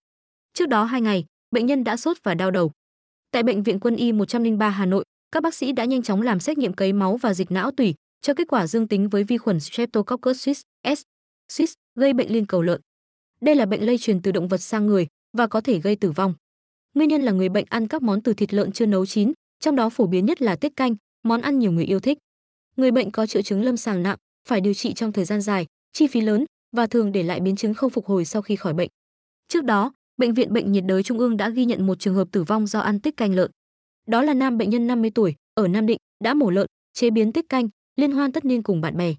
Trước 0.54 0.70
đó 0.70 0.84
2 0.84 1.02
ngày, 1.02 1.26
bệnh 1.52 1.66
nhân 1.66 1.84
đã 1.84 1.98
sốt 1.98 2.18
và 2.24 2.34
đau 2.34 2.52
đầu. 2.52 2.72
Tại 3.32 3.44
bệnh 3.44 3.64
viện 3.64 3.80
Quân 3.80 3.96
y 3.96 4.12
103 4.12 4.70
Hà 4.70 4.86
Nội, 4.86 5.06
các 5.36 5.42
bác 5.42 5.56
sĩ 5.56 5.72
đã 5.72 5.86
nhanh 5.86 6.02
chóng 6.02 6.22
làm 6.22 6.40
xét 6.40 6.58
nghiệm 6.58 6.74
cấy 6.74 6.94
máu 6.94 7.18
và 7.18 7.34
dịch 7.34 7.52
não 7.52 7.72
tủy, 7.72 7.94
cho 8.22 8.34
kết 8.34 8.48
quả 8.48 8.68
dương 8.68 8.88
tính 8.88 9.10
với 9.10 9.24
vi 9.24 9.38
khuẩn 9.38 9.60
Streptococcus 9.60 10.42
suis 10.42 10.62
S, 10.98 11.02
suis 11.50 11.74
gây 11.96 12.14
bệnh 12.14 12.34
liên 12.34 12.46
cầu 12.46 12.62
lợn. 12.62 12.82
Đây 13.42 13.56
là 13.56 13.66
bệnh 13.66 13.86
lây 13.86 13.98
truyền 13.98 14.22
từ 14.22 14.32
động 14.32 14.48
vật 14.48 14.58
sang 14.58 14.86
người 14.86 15.08
và 15.38 15.48
có 15.48 15.62
thể 15.62 15.80
gây 15.80 15.96
tử 15.96 16.12
vong. 16.12 16.34
Nguyên 16.94 17.10
nhân 17.10 17.22
là 17.22 17.32
người 17.32 17.50
bệnh 17.50 17.66
ăn 17.70 17.88
các 17.88 18.02
món 18.02 18.22
từ 18.22 18.34
thịt 18.34 18.54
lợn 18.54 18.72
chưa 18.72 18.86
nấu 18.86 19.06
chín, 19.06 19.32
trong 19.60 19.76
đó 19.76 19.90
phổ 19.90 20.08
biến 20.08 20.26
nhất 20.26 20.42
là 20.42 20.56
tiết 20.56 20.76
canh, 20.76 20.96
món 21.24 21.42
ăn 21.42 21.60
nhiều 21.60 21.72
người 21.72 21.86
yêu 21.86 22.00
thích. 22.00 22.18
Người 22.78 22.92
bệnh 22.92 23.12
có 23.12 23.26
triệu 23.26 23.42
chứng 23.42 23.64
lâm 23.64 23.78
sàng 23.78 24.04
nặng, 24.04 24.18
phải 24.50 24.62
điều 24.62 24.74
trị 24.74 24.94
trong 24.94 25.12
thời 25.12 25.26
gian 25.26 25.42
dài, 25.42 25.66
chi 25.94 26.08
phí 26.08 26.22
lớn 26.22 26.46
và 26.76 26.88
thường 26.88 27.12
để 27.12 27.24
lại 27.24 27.40
biến 27.40 27.56
chứng 27.56 27.74
không 27.74 27.90
phục 27.90 28.06
hồi 28.06 28.26
sau 28.26 28.42
khi 28.42 28.56
khỏi 28.56 28.74
bệnh. 28.74 28.90
Trước 29.48 29.64
đó, 29.64 29.94
bệnh 30.18 30.34
viện 30.34 30.54
bệnh 30.54 30.72
nhiệt 30.72 30.84
đới 30.88 31.04
trung 31.04 31.20
ương 31.20 31.38
đã 31.38 31.50
ghi 31.50 31.66
nhận 31.66 31.86
một 31.86 32.00
trường 32.00 32.16
hợp 32.16 32.28
tử 32.32 32.44
vong 32.44 32.68
do 32.68 32.80
ăn 32.80 33.00
tiết 33.00 33.18
canh 33.18 33.36
lợn. 33.36 33.52
Đó 34.06 34.22
là 34.22 34.34
nam 34.34 34.58
bệnh 34.58 34.70
nhân 34.70 34.88
50 34.88 35.12
tuổi 35.16 35.36
ở 35.54 35.68
Nam 35.68 35.86
Định 35.86 35.98
đã 36.24 36.34
mổ 36.34 36.50
lợn, 36.50 36.68
chế 36.94 37.10
biến 37.10 37.32
tiết 37.32 37.50
canh, 37.50 37.70
liên 37.96 38.12
hoan 38.12 38.32
tất 38.32 38.46
niên 38.46 38.64
cùng 38.64 38.82
bạn 38.82 38.98
bè. 38.98 39.16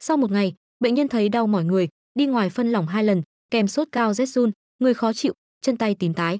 Sau 0.00 0.16
một 0.16 0.30
ngày, 0.30 0.54
bệnh 0.80 0.94
nhân 0.94 1.08
thấy 1.08 1.28
đau 1.28 1.46
mỏi 1.46 1.64
người, 1.64 1.88
đi 2.14 2.26
ngoài 2.26 2.50
phân 2.50 2.72
lỏng 2.72 2.86
hai 2.86 3.04
lần, 3.04 3.22
kèm 3.50 3.68
sốt 3.68 3.88
cao 3.92 4.14
rét 4.14 4.26
run, 4.26 4.52
người 4.78 4.94
khó 4.94 5.12
chịu, 5.12 5.34
chân 5.60 5.76
tay 5.76 5.94
tím 5.94 6.14
tái. 6.14 6.38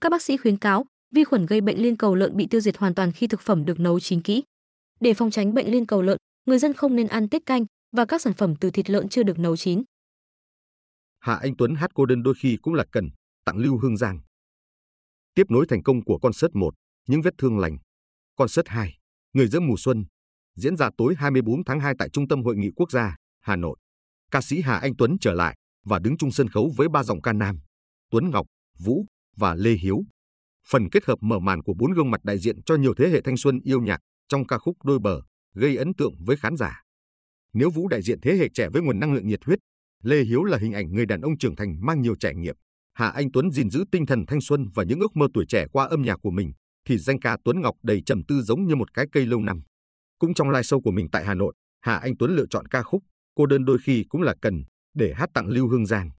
Các 0.00 0.08
bác 0.12 0.22
sĩ 0.22 0.36
khuyến 0.36 0.56
cáo, 0.56 0.86
vi 1.14 1.24
khuẩn 1.24 1.46
gây 1.46 1.60
bệnh 1.60 1.82
liên 1.82 1.96
cầu 1.96 2.14
lợn 2.14 2.36
bị 2.36 2.46
tiêu 2.46 2.60
diệt 2.60 2.76
hoàn 2.76 2.94
toàn 2.94 3.12
khi 3.12 3.26
thực 3.26 3.40
phẩm 3.40 3.64
được 3.64 3.80
nấu 3.80 4.00
chín 4.00 4.20
kỹ. 4.20 4.42
Để 5.00 5.14
phòng 5.14 5.30
tránh 5.30 5.54
bệnh 5.54 5.72
liên 5.72 5.86
cầu 5.86 6.02
lợn, 6.02 6.16
người 6.46 6.58
dân 6.58 6.72
không 6.72 6.96
nên 6.96 7.06
ăn 7.06 7.28
tiết 7.28 7.46
canh 7.46 7.66
và 7.92 8.04
các 8.04 8.22
sản 8.22 8.34
phẩm 8.34 8.54
từ 8.56 8.70
thịt 8.70 8.90
lợn 8.90 9.08
chưa 9.08 9.22
được 9.22 9.38
nấu 9.38 9.56
chín. 9.56 9.82
Hạ 11.20 11.34
Anh 11.34 11.56
Tuấn 11.58 11.74
hát 11.74 11.90
cô 11.94 12.06
đơn 12.06 12.22
đôi 12.22 12.34
khi 12.38 12.58
cũng 12.62 12.74
là 12.74 12.84
cần, 12.90 13.10
tặng 13.44 13.58
Lưu 13.58 13.78
Hương 13.78 13.96
Giang. 13.96 14.20
Tiếp 15.34 15.50
nối 15.50 15.66
thành 15.68 15.82
công 15.82 16.04
của 16.04 16.18
concert 16.18 16.54
1, 16.54 16.74
những 17.08 17.22
vết 17.22 17.34
thương 17.38 17.58
lành. 17.58 17.76
Concert 18.36 18.66
2, 18.66 18.98
người 19.32 19.48
giữa 19.48 19.60
mùa 19.60 19.76
xuân, 19.78 20.04
diễn 20.56 20.76
ra 20.76 20.90
tối 20.96 21.14
24 21.18 21.64
tháng 21.64 21.80
2 21.80 21.94
tại 21.98 22.08
Trung 22.08 22.28
tâm 22.28 22.42
Hội 22.42 22.56
nghị 22.56 22.70
Quốc 22.76 22.90
gia, 22.90 23.16
Hà 23.40 23.56
Nội. 23.56 23.76
Ca 24.30 24.40
sĩ 24.40 24.60
Hà 24.60 24.76
Anh 24.76 24.96
Tuấn 24.98 25.16
trở 25.20 25.32
lại 25.32 25.56
và 25.84 25.98
đứng 25.98 26.16
chung 26.16 26.30
sân 26.30 26.48
khấu 26.48 26.72
với 26.76 26.88
ba 26.88 27.02
giọng 27.02 27.22
ca 27.22 27.32
nam, 27.32 27.58
Tuấn 28.10 28.30
Ngọc, 28.30 28.46
Vũ 28.78 29.06
và 29.36 29.54
Lê 29.54 29.70
Hiếu. 29.70 30.02
Phần 30.68 30.88
kết 30.92 31.04
hợp 31.04 31.18
mở 31.20 31.38
màn 31.38 31.62
của 31.62 31.74
bốn 31.78 31.92
gương 31.92 32.10
mặt 32.10 32.24
đại 32.24 32.38
diện 32.38 32.62
cho 32.62 32.76
nhiều 32.76 32.94
thế 32.94 33.08
hệ 33.08 33.20
thanh 33.20 33.36
xuân 33.36 33.60
yêu 33.64 33.80
nhạc 33.80 34.00
trong 34.28 34.46
ca 34.46 34.58
khúc 34.58 34.76
Đôi 34.84 34.98
bờ 34.98 35.20
gây 35.54 35.76
ấn 35.76 35.94
tượng 35.94 36.14
với 36.26 36.36
khán 36.36 36.56
giả. 36.56 36.82
Nếu 37.52 37.70
Vũ 37.70 37.88
đại 37.88 38.02
diện 38.02 38.20
thế 38.20 38.36
hệ 38.36 38.48
trẻ 38.54 38.68
với 38.72 38.82
nguồn 38.82 39.00
năng 39.00 39.12
lượng 39.14 39.26
nhiệt 39.26 39.44
huyết, 39.44 39.58
Lê 40.02 40.22
Hiếu 40.22 40.44
là 40.44 40.58
hình 40.58 40.72
ảnh 40.72 40.92
người 40.92 41.06
đàn 41.06 41.20
ông 41.20 41.38
trưởng 41.38 41.56
thành 41.56 41.86
mang 41.86 42.00
nhiều 42.00 42.16
trải 42.16 42.34
nghiệm. 42.34 42.56
Hà 42.92 43.08
Anh 43.08 43.32
Tuấn 43.32 43.50
gìn 43.50 43.70
giữ 43.70 43.84
tinh 43.92 44.06
thần 44.06 44.26
thanh 44.26 44.40
xuân 44.40 44.68
và 44.74 44.84
những 44.84 45.00
ước 45.00 45.16
mơ 45.16 45.28
tuổi 45.34 45.44
trẻ 45.48 45.66
qua 45.72 45.86
âm 45.86 46.02
nhạc 46.02 46.16
của 46.22 46.30
mình, 46.30 46.52
thì 46.84 46.98
danh 46.98 47.20
ca 47.20 47.36
Tuấn 47.44 47.60
Ngọc 47.60 47.76
đầy 47.82 48.02
trầm 48.06 48.22
tư 48.28 48.42
giống 48.42 48.66
như 48.66 48.76
một 48.76 48.94
cái 48.94 49.06
cây 49.12 49.26
lâu 49.26 49.40
năm. 49.40 49.62
Cũng 50.18 50.34
trong 50.34 50.50
live 50.50 50.62
show 50.62 50.80
của 50.80 50.90
mình 50.90 51.08
tại 51.12 51.24
Hà 51.24 51.34
Nội, 51.34 51.54
Hà 51.80 51.96
Anh 51.96 52.16
Tuấn 52.18 52.36
lựa 52.36 52.46
chọn 52.50 52.66
ca 52.68 52.82
khúc 52.82 53.02
Cô 53.36 53.46
đơn 53.46 53.64
đôi 53.64 53.78
khi 53.78 54.04
cũng 54.08 54.22
là 54.22 54.34
cần 54.42 54.64
để 54.94 55.12
hát 55.16 55.30
tặng 55.34 55.48
Lưu 55.48 55.68
Hương 55.68 55.86
Giang. 55.86 56.10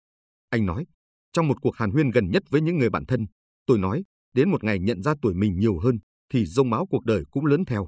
Anh 0.50 0.66
nói, 0.66 0.86
trong 1.34 1.48
một 1.48 1.62
cuộc 1.62 1.76
hàn 1.76 1.92
huyên 1.92 2.12
gần 2.12 2.32
nhất 2.32 2.44
với 2.50 2.62
những 2.62 2.78
người 2.78 2.90
bạn 2.90 3.06
thân, 3.06 3.26
tôi 3.66 3.80
nói, 3.80 4.04
đến 4.34 4.50
một 4.50 4.64
ngày 4.64 4.80
nhận 4.80 5.04
ra 5.04 5.14
tuổi 5.22 5.34
mình 5.34 5.60
nhiều 5.60 5.80
hơn, 5.80 6.00
thì 6.34 6.46
rông 6.46 6.70
báo 6.70 6.86
cuộc 6.90 7.06
đời 7.06 7.24
cũng 7.32 7.46
lớn 7.46 7.66
theo. 7.66 7.88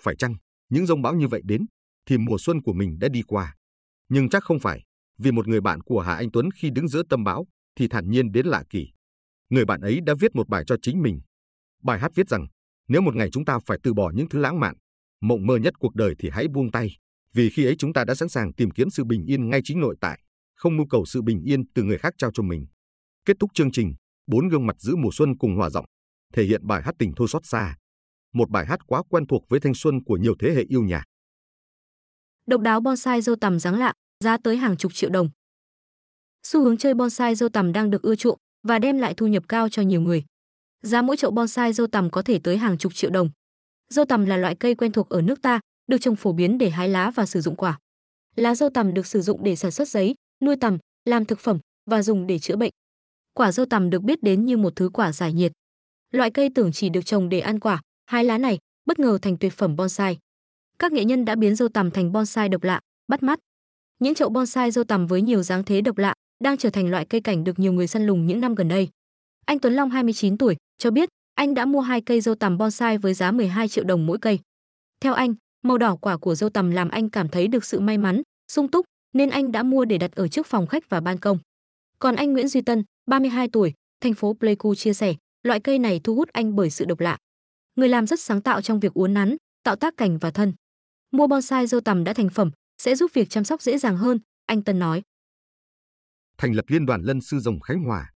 Phải 0.00 0.16
chăng, 0.16 0.34
những 0.68 0.86
rông 0.86 1.02
bão 1.02 1.14
như 1.14 1.28
vậy 1.28 1.40
đến, 1.44 1.66
thì 2.06 2.18
mùa 2.18 2.36
xuân 2.38 2.62
của 2.62 2.72
mình 2.72 2.98
đã 2.98 3.08
đi 3.08 3.22
qua. 3.22 3.56
Nhưng 4.08 4.28
chắc 4.28 4.44
không 4.44 4.60
phải, 4.60 4.84
vì 5.18 5.32
một 5.32 5.48
người 5.48 5.60
bạn 5.60 5.80
của 5.80 6.00
Hà 6.00 6.14
Anh 6.14 6.30
Tuấn 6.32 6.48
khi 6.50 6.70
đứng 6.70 6.88
giữa 6.88 7.02
tâm 7.02 7.24
bão, 7.24 7.46
thì 7.76 7.88
thản 7.88 8.10
nhiên 8.10 8.32
đến 8.32 8.46
lạ 8.46 8.64
kỳ. 8.70 8.92
Người 9.50 9.64
bạn 9.64 9.80
ấy 9.80 10.00
đã 10.00 10.14
viết 10.20 10.34
một 10.34 10.48
bài 10.48 10.64
cho 10.66 10.76
chính 10.82 11.02
mình. 11.02 11.20
Bài 11.82 11.98
hát 11.98 12.12
viết 12.14 12.28
rằng, 12.28 12.46
nếu 12.88 13.00
một 13.00 13.16
ngày 13.16 13.28
chúng 13.32 13.44
ta 13.44 13.58
phải 13.66 13.78
từ 13.82 13.94
bỏ 13.94 14.10
những 14.14 14.28
thứ 14.28 14.38
lãng 14.38 14.60
mạn, 14.60 14.74
mộng 15.20 15.46
mơ 15.46 15.56
nhất 15.56 15.74
cuộc 15.78 15.94
đời 15.94 16.14
thì 16.18 16.30
hãy 16.32 16.48
buông 16.48 16.70
tay, 16.70 16.88
vì 17.34 17.50
khi 17.50 17.64
ấy 17.64 17.74
chúng 17.78 17.92
ta 17.92 18.04
đã 18.04 18.14
sẵn 18.14 18.28
sàng 18.28 18.52
tìm 18.52 18.70
kiếm 18.70 18.90
sự 18.90 19.04
bình 19.04 19.24
yên 19.26 19.50
ngay 19.50 19.60
chính 19.64 19.80
nội 19.80 19.96
tại 20.00 20.20
không 20.60 20.76
mưu 20.76 20.86
cầu 20.90 21.04
sự 21.04 21.22
bình 21.22 21.42
yên 21.44 21.62
từ 21.74 21.82
người 21.82 21.98
khác 21.98 22.14
trao 22.18 22.30
cho 22.34 22.42
mình. 22.42 22.66
Kết 23.24 23.36
thúc 23.40 23.50
chương 23.54 23.72
trình, 23.72 23.94
bốn 24.26 24.48
gương 24.48 24.66
mặt 24.66 24.76
giữ 24.78 24.96
mùa 24.96 25.10
xuân 25.12 25.38
cùng 25.38 25.56
hòa 25.56 25.70
giọng, 25.70 25.84
thể 26.34 26.44
hiện 26.44 26.66
bài 26.66 26.82
hát 26.82 26.94
tình 26.98 27.12
thôi 27.16 27.28
xót 27.30 27.42
xa. 27.44 27.76
Một 28.32 28.50
bài 28.50 28.66
hát 28.66 28.80
quá 28.86 29.02
quen 29.08 29.26
thuộc 29.26 29.42
với 29.48 29.60
thanh 29.60 29.74
xuân 29.74 30.04
của 30.04 30.16
nhiều 30.16 30.34
thế 30.38 30.54
hệ 30.54 30.62
yêu 30.68 30.82
nhạc. 30.82 31.04
Độc 32.46 32.60
đáo 32.60 32.80
bonsai 32.80 33.20
dâu 33.20 33.36
tằm 33.36 33.58
dáng 33.58 33.78
lạ, 33.78 33.92
giá 34.24 34.36
tới 34.44 34.56
hàng 34.56 34.76
chục 34.76 34.94
triệu 34.94 35.10
đồng. 35.10 35.30
Xu 36.42 36.64
hướng 36.64 36.76
chơi 36.76 36.94
bonsai 36.94 37.34
dâu 37.34 37.48
tằm 37.48 37.72
đang 37.72 37.90
được 37.90 38.02
ưa 38.02 38.16
chuộng 38.16 38.38
và 38.62 38.78
đem 38.78 38.98
lại 38.98 39.14
thu 39.16 39.26
nhập 39.26 39.42
cao 39.48 39.68
cho 39.68 39.82
nhiều 39.82 40.00
người. 40.00 40.24
Giá 40.82 41.02
mỗi 41.02 41.16
chậu 41.16 41.30
bonsai 41.30 41.72
dâu 41.72 41.86
tằm 41.86 42.10
có 42.10 42.22
thể 42.22 42.40
tới 42.42 42.56
hàng 42.56 42.78
chục 42.78 42.94
triệu 42.94 43.10
đồng. 43.10 43.30
Dâu 43.94 44.04
tằm 44.04 44.26
là 44.26 44.36
loại 44.36 44.54
cây 44.54 44.74
quen 44.74 44.92
thuộc 44.92 45.08
ở 45.08 45.22
nước 45.22 45.42
ta, 45.42 45.60
được 45.86 45.98
trồng 46.00 46.16
phổ 46.16 46.32
biến 46.32 46.58
để 46.58 46.70
hái 46.70 46.88
lá 46.88 47.10
và 47.10 47.26
sử 47.26 47.40
dụng 47.40 47.56
quả. 47.56 47.78
Lá 48.36 48.54
dâu 48.54 48.70
tằm 48.70 48.94
được 48.94 49.06
sử 49.06 49.20
dụng 49.20 49.44
để 49.44 49.56
sản 49.56 49.70
xuất 49.70 49.88
giấy, 49.88 50.14
nuôi 50.42 50.56
tằm, 50.56 50.78
làm 51.04 51.24
thực 51.24 51.40
phẩm 51.40 51.58
và 51.90 52.02
dùng 52.02 52.26
để 52.26 52.38
chữa 52.38 52.56
bệnh. 52.56 52.70
Quả 53.34 53.52
dâu 53.52 53.66
tằm 53.66 53.90
được 53.90 54.02
biết 54.02 54.22
đến 54.22 54.46
như 54.46 54.56
một 54.56 54.76
thứ 54.76 54.90
quả 54.92 55.12
giải 55.12 55.32
nhiệt. 55.32 55.52
Loại 56.10 56.30
cây 56.30 56.48
tưởng 56.54 56.72
chỉ 56.72 56.88
được 56.88 57.06
trồng 57.06 57.28
để 57.28 57.40
ăn 57.40 57.60
quả, 57.60 57.80
hái 58.06 58.24
lá 58.24 58.38
này 58.38 58.58
bất 58.86 58.98
ngờ 58.98 59.18
thành 59.22 59.36
tuyệt 59.38 59.52
phẩm 59.52 59.76
bonsai. 59.76 60.18
Các 60.78 60.92
nghệ 60.92 61.04
nhân 61.04 61.24
đã 61.24 61.34
biến 61.34 61.56
dâu 61.56 61.68
tằm 61.68 61.90
thành 61.90 62.12
bonsai 62.12 62.48
độc 62.48 62.62
lạ, 62.62 62.80
bắt 63.08 63.22
mắt. 63.22 63.38
Những 63.98 64.14
chậu 64.14 64.28
bonsai 64.28 64.70
dâu 64.70 64.84
tằm 64.84 65.06
với 65.06 65.22
nhiều 65.22 65.42
dáng 65.42 65.64
thế 65.64 65.80
độc 65.80 65.98
lạ 65.98 66.14
đang 66.44 66.56
trở 66.56 66.70
thành 66.70 66.90
loại 66.90 67.04
cây 67.04 67.20
cảnh 67.20 67.44
được 67.44 67.58
nhiều 67.58 67.72
người 67.72 67.86
săn 67.86 68.06
lùng 68.06 68.26
những 68.26 68.40
năm 68.40 68.54
gần 68.54 68.68
đây. 68.68 68.88
Anh 69.50 69.58
Tuấn 69.58 69.74
Long 69.74 69.90
29 69.90 70.38
tuổi 70.38 70.56
cho 70.78 70.90
biết 70.90 71.08
anh 71.34 71.54
đã 71.54 71.64
mua 71.66 71.80
hai 71.80 72.00
cây 72.00 72.20
dâu 72.20 72.34
tằm 72.34 72.58
bonsai 72.58 72.98
với 72.98 73.14
giá 73.14 73.30
12 73.30 73.68
triệu 73.68 73.84
đồng 73.84 74.06
mỗi 74.06 74.18
cây. 74.18 74.38
Theo 75.00 75.14
anh, 75.14 75.34
màu 75.62 75.78
đỏ 75.78 75.96
quả 75.96 76.16
của 76.16 76.34
dâu 76.34 76.50
tằm 76.50 76.70
làm 76.70 76.88
anh 76.88 77.10
cảm 77.10 77.28
thấy 77.28 77.48
được 77.48 77.64
sự 77.64 77.80
may 77.80 77.98
mắn, 77.98 78.22
sung 78.52 78.68
túc 78.68 78.86
nên 79.12 79.30
anh 79.30 79.52
đã 79.52 79.62
mua 79.62 79.84
để 79.84 79.98
đặt 79.98 80.12
ở 80.12 80.28
trước 80.28 80.46
phòng 80.46 80.66
khách 80.66 80.88
và 80.88 81.00
ban 81.00 81.18
công. 81.18 81.38
Còn 81.98 82.16
anh 82.16 82.32
Nguyễn 82.32 82.48
Duy 82.48 82.60
Tân, 82.60 82.84
32 83.06 83.48
tuổi, 83.48 83.74
thành 84.00 84.14
phố 84.14 84.34
Pleiku 84.34 84.74
chia 84.74 84.92
sẻ, 84.94 85.14
loại 85.42 85.60
cây 85.60 85.78
này 85.78 86.00
thu 86.04 86.14
hút 86.14 86.28
anh 86.32 86.56
bởi 86.56 86.70
sự 86.70 86.84
độc 86.84 87.00
lạ. 87.00 87.18
Người 87.76 87.88
làm 87.88 88.06
rất 88.06 88.20
sáng 88.20 88.42
tạo 88.42 88.62
trong 88.62 88.80
việc 88.80 88.94
uốn 88.94 89.14
nắn, 89.14 89.36
tạo 89.62 89.76
tác 89.76 89.96
cảnh 89.96 90.18
và 90.18 90.30
thân. 90.30 90.52
Mua 91.10 91.26
bonsai 91.26 91.66
dâu 91.66 91.80
tằm 91.80 92.04
đã 92.04 92.12
thành 92.12 92.28
phẩm 92.28 92.50
sẽ 92.78 92.96
giúp 92.96 93.10
việc 93.14 93.30
chăm 93.30 93.44
sóc 93.44 93.62
dễ 93.62 93.78
dàng 93.78 93.96
hơn, 93.96 94.18
anh 94.46 94.62
Tân 94.62 94.78
nói. 94.78 95.02
Thành 96.38 96.52
lập 96.52 96.64
Liên 96.68 96.86
đoàn 96.86 97.02
Lân 97.02 97.20
sư 97.20 97.38
rồng 97.38 97.60
Khánh 97.60 97.82
Hòa. 97.84 98.10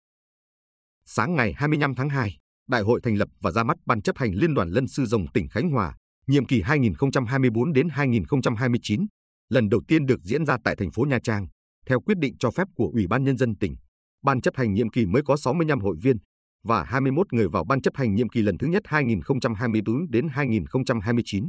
Sáng 1.06 1.36
ngày 1.36 1.54
25 1.58 1.96
tháng 1.96 2.10
2, 2.10 2.38
Đại 2.68 2.82
hội 2.82 3.00
thành 3.04 3.16
lập 3.16 3.30
và 3.42 3.52
ra 3.52 3.64
mắt 3.64 3.78
Ban 3.86 4.02
chấp 4.02 4.18
hành 4.18 4.32
Liên 4.34 4.54
đoàn 4.54 4.70
Lân 4.70 4.88
sư 4.88 5.06
rồng 5.06 5.26
tỉnh 5.34 5.48
Khánh 5.48 5.70
Hòa, 5.70 5.96
nhiệm 6.28 6.46
kỳ 6.46 6.62
2024 6.62 7.74
đến 7.74 7.90
2029, 7.90 9.06
lần 9.50 9.70
đầu 9.70 9.82
tiên 9.88 10.06
được 10.06 10.20
diễn 10.24 10.46
ra 10.46 10.58
tại 10.64 10.76
thành 10.76 10.92
phố 10.92 11.04
Nha 11.04 11.20
Trang, 11.24 11.48
theo 11.86 12.00
quyết 12.00 12.18
định 12.18 12.38
cho 12.40 12.52
phép 12.52 12.68
của 12.76 12.90
Ủy 12.94 13.08
ban 13.08 13.24
nhân 13.24 13.38
dân 13.38 13.56
tỉnh. 13.56 13.76
Ban 14.24 14.42
chấp 14.42 14.56
hành 14.58 14.74
nhiệm 14.74 14.90
kỳ 14.90 15.06
mới 15.06 15.22
có 15.26 15.38
65 15.38 15.80
hội 15.80 15.96
viên 16.02 16.18
và 16.64 16.84
21 16.84 17.34
người 17.34 17.48
vào 17.48 17.64
ban 17.64 17.82
chấp 17.82 17.96
hành 17.96 18.16
nhiệm 18.16 18.30
kỳ 18.30 18.42
lần 18.42 18.58
thứ 18.58 18.68
nhất 18.68 18.84
2024 18.86 20.12
đến 20.12 20.28
2029. 20.32 21.46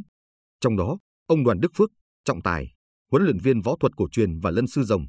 Trong 0.60 0.76
đó, 0.76 0.98
ông 1.26 1.44
Đoàn 1.44 1.60
Đức 1.60 1.72
Phước, 1.76 1.90
trọng 2.24 2.42
tài, 2.42 2.72
huấn 3.10 3.24
luyện 3.24 3.38
viên 3.38 3.60
võ 3.60 3.76
thuật 3.80 3.92
cổ 3.96 4.08
truyền 4.12 4.40
và 4.40 4.50
lân 4.50 4.66
sư 4.66 4.82
rồng, 4.82 5.06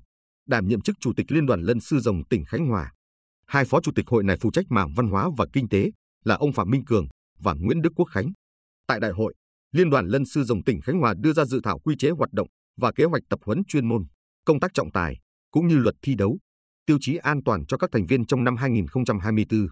đảm 0.48 0.68
nhiệm 0.68 0.82
chức 0.82 0.96
chủ 1.00 1.14
tịch 1.16 1.32
Liên 1.32 1.46
đoàn 1.46 1.62
Lân 1.62 1.80
sư 1.80 2.00
rồng 2.00 2.28
tỉnh 2.30 2.46
Khánh 2.46 2.68
Hòa. 2.68 2.92
Hai 3.48 3.66
phó 3.66 3.82
chủ 3.82 3.92
tịch 3.96 4.08
hội 4.08 4.24
này 4.24 4.38
phụ 4.42 4.52
trách 4.52 4.66
mảng 4.70 4.94
văn 4.96 5.08
hóa 5.08 5.30
và 5.38 5.46
kinh 5.54 5.70
tế 5.70 5.92
là 6.24 6.36
ông 6.36 6.54
Phạm 6.54 6.70
Minh 6.70 6.86
Cường 6.86 7.08
và 7.40 7.54
Nguyễn 7.54 7.82
Đức 7.82 7.94
Quốc 7.96 8.06
Khánh. 8.06 8.32
Tại 8.88 9.00
đại 9.00 9.12
hội, 9.12 9.34
Liên 9.72 9.90
đoàn 9.90 10.08
Lân 10.08 10.26
sư 10.26 10.44
rồng 10.44 10.64
tỉnh 10.64 10.82
Khánh 10.82 11.00
Hòa 11.00 11.14
đưa 11.18 11.34
ra 11.34 11.46
dự 11.46 11.60
thảo 11.64 11.80
quy 11.80 11.96
chế 12.00 12.10
hoạt 12.10 12.34
động 12.34 12.48
và 12.78 12.92
kế 12.96 13.04
hoạch 13.04 13.24
tập 13.30 13.40
huấn 13.46 13.64
chuyên 13.68 13.90
môn, 13.90 14.04
công 14.46 14.60
tác 14.60 14.72
trọng 14.74 14.92
tài 14.92 15.20
cũng 15.52 15.68
như 15.68 15.78
luật 15.78 15.96
thi 16.02 16.16
đấu, 16.16 16.38
tiêu 16.86 16.98
chí 17.02 17.16
an 17.16 17.44
toàn 17.44 17.66
cho 17.66 17.78
các 17.78 17.90
thành 17.92 18.06
viên 18.06 18.26
trong 18.26 18.44
năm 18.44 18.56
2024. 18.56 19.68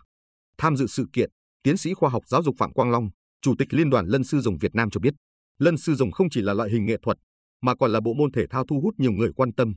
Tham 0.57 0.75
dự 0.75 0.87
sự 0.87 1.05
kiện, 1.13 1.29
tiến 1.63 1.77
sĩ 1.77 1.93
khoa 1.93 2.09
học 2.09 2.23
giáo 2.27 2.43
dục 2.43 2.55
Phạm 2.57 2.73
Quang 2.73 2.91
Long, 2.91 3.09
Chủ 3.41 3.55
tịch 3.59 3.73
Liên 3.73 3.89
đoàn 3.89 4.05
Lân 4.07 4.23
sư 4.23 4.39
rồng 4.39 4.57
Việt 4.57 4.75
Nam 4.75 4.89
cho 4.89 4.99
biết, 4.99 5.13
lân 5.59 5.77
sư 5.77 5.95
rồng 5.95 6.11
không 6.11 6.29
chỉ 6.29 6.41
là 6.41 6.53
loại 6.53 6.69
hình 6.69 6.85
nghệ 6.85 6.97
thuật 7.01 7.17
mà 7.61 7.75
còn 7.75 7.91
là 7.91 7.99
bộ 8.01 8.13
môn 8.13 8.31
thể 8.31 8.47
thao 8.49 8.65
thu 8.65 8.81
hút 8.81 8.93
nhiều 8.97 9.11
người 9.11 9.29
quan 9.35 9.53
tâm. 9.53 9.73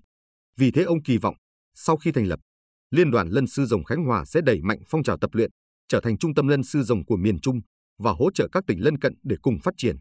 Vì 0.56 0.70
thế 0.70 0.82
ông 0.82 1.02
kỳ 1.02 1.18
vọng, 1.18 1.36
sau 1.74 1.96
khi 1.96 2.12
thành 2.12 2.26
lập, 2.26 2.40
Liên 2.90 3.10
đoàn 3.10 3.28
Lân 3.28 3.46
sư 3.46 3.64
rồng 3.64 3.84
Khánh 3.84 4.04
Hòa 4.04 4.24
sẽ 4.24 4.40
đẩy 4.40 4.60
mạnh 4.62 4.78
phong 4.88 5.02
trào 5.02 5.16
tập 5.18 5.30
luyện, 5.32 5.50
trở 5.88 6.00
thành 6.00 6.18
trung 6.18 6.34
tâm 6.34 6.48
lân 6.48 6.62
sư 6.62 6.82
rồng 6.82 7.04
của 7.04 7.16
miền 7.16 7.40
Trung 7.40 7.60
và 7.98 8.12
hỗ 8.12 8.30
trợ 8.30 8.48
các 8.52 8.64
tỉnh 8.66 8.84
lân 8.84 8.98
cận 8.98 9.14
để 9.22 9.36
cùng 9.42 9.58
phát 9.62 9.74
triển. 9.76 9.96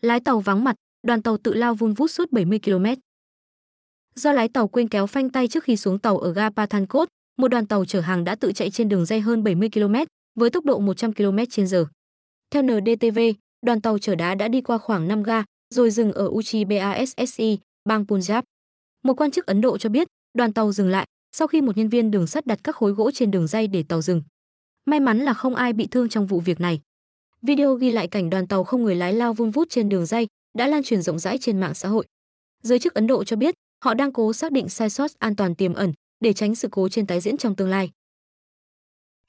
Lái 0.00 0.20
tàu 0.20 0.40
vắng 0.40 0.64
mặt, 0.64 0.76
đoàn 1.06 1.22
tàu 1.22 1.36
tự 1.44 1.54
lao 1.54 1.74
vun 1.74 1.94
vút 1.94 2.10
suốt 2.10 2.32
70 2.32 2.58
km. 2.64 2.84
Do 4.14 4.32
lái 4.32 4.48
tàu 4.48 4.68
quên 4.68 4.88
kéo 4.88 5.06
phanh 5.06 5.30
tay 5.30 5.48
trước 5.48 5.64
khi 5.64 5.76
xuống 5.76 5.98
tàu 5.98 6.18
ở 6.18 6.32
ga 6.32 6.50
Pathankot, 6.50 7.08
một 7.38 7.48
đoàn 7.48 7.66
tàu 7.66 7.84
chở 7.84 8.00
hàng 8.00 8.24
đã 8.24 8.34
tự 8.34 8.52
chạy 8.52 8.70
trên 8.70 8.88
đường 8.88 9.06
dây 9.06 9.20
hơn 9.20 9.42
70 9.42 9.68
km 9.74 9.94
với 10.34 10.50
tốc 10.50 10.64
độ 10.64 10.78
100 10.78 11.12
km/h. 11.12 11.84
Theo 12.50 12.62
NDTV, 12.62 13.18
đoàn 13.66 13.80
tàu 13.80 13.98
chở 13.98 14.14
đá 14.14 14.34
đã 14.34 14.48
đi 14.48 14.60
qua 14.60 14.78
khoảng 14.78 15.08
5 15.08 15.22
ga 15.22 15.44
rồi 15.74 15.90
dừng 15.90 16.12
ở 16.12 16.26
Uchi 16.26 16.64
Bassi, 16.64 17.58
bang 17.84 18.04
Punjab. 18.04 18.42
Một 19.04 19.14
quan 19.14 19.30
chức 19.30 19.46
Ấn 19.46 19.60
Độ 19.60 19.78
cho 19.78 19.88
biết, 19.88 20.08
đoàn 20.34 20.52
tàu 20.52 20.72
dừng 20.72 20.88
lại 20.88 21.06
sau 21.38 21.48
khi 21.48 21.60
một 21.60 21.76
nhân 21.76 21.88
viên 21.88 22.10
đường 22.10 22.26
sắt 22.26 22.46
đặt 22.46 22.58
các 22.64 22.76
khối 22.76 22.92
gỗ 22.92 23.10
trên 23.10 23.30
đường 23.30 23.46
dây 23.46 23.66
để 23.66 23.84
tàu 23.88 24.02
dừng. 24.02 24.22
May 24.86 25.00
mắn 25.00 25.18
là 25.18 25.34
không 25.34 25.54
ai 25.54 25.72
bị 25.72 25.86
thương 25.90 26.08
trong 26.08 26.26
vụ 26.26 26.40
việc 26.40 26.60
này. 26.60 26.80
Video 27.42 27.74
ghi 27.74 27.90
lại 27.90 28.08
cảnh 28.08 28.30
đoàn 28.30 28.48
tàu 28.48 28.64
không 28.64 28.82
người 28.82 28.94
lái 28.94 29.12
lao 29.12 29.34
vun 29.34 29.50
vút 29.50 29.66
trên 29.70 29.88
đường 29.88 30.06
dây 30.06 30.26
đã 30.58 30.66
lan 30.66 30.82
truyền 30.82 31.02
rộng 31.02 31.18
rãi 31.18 31.38
trên 31.38 31.60
mạng 31.60 31.74
xã 31.74 31.88
hội. 31.88 32.06
Giới 32.62 32.78
chức 32.78 32.94
Ấn 32.94 33.06
Độ 33.06 33.24
cho 33.24 33.36
biết, 33.36 33.54
họ 33.84 33.94
đang 33.94 34.12
cố 34.12 34.32
xác 34.32 34.52
định 34.52 34.68
sai 34.68 34.90
sót 34.90 35.10
an 35.18 35.36
toàn 35.36 35.54
tiềm 35.54 35.74
ẩn 35.74 35.92
để 36.20 36.32
tránh 36.32 36.54
sự 36.54 36.68
cố 36.70 36.88
trên 36.88 37.06
tái 37.06 37.20
diễn 37.20 37.36
trong 37.36 37.56
tương 37.56 37.68
lai. 37.68 37.90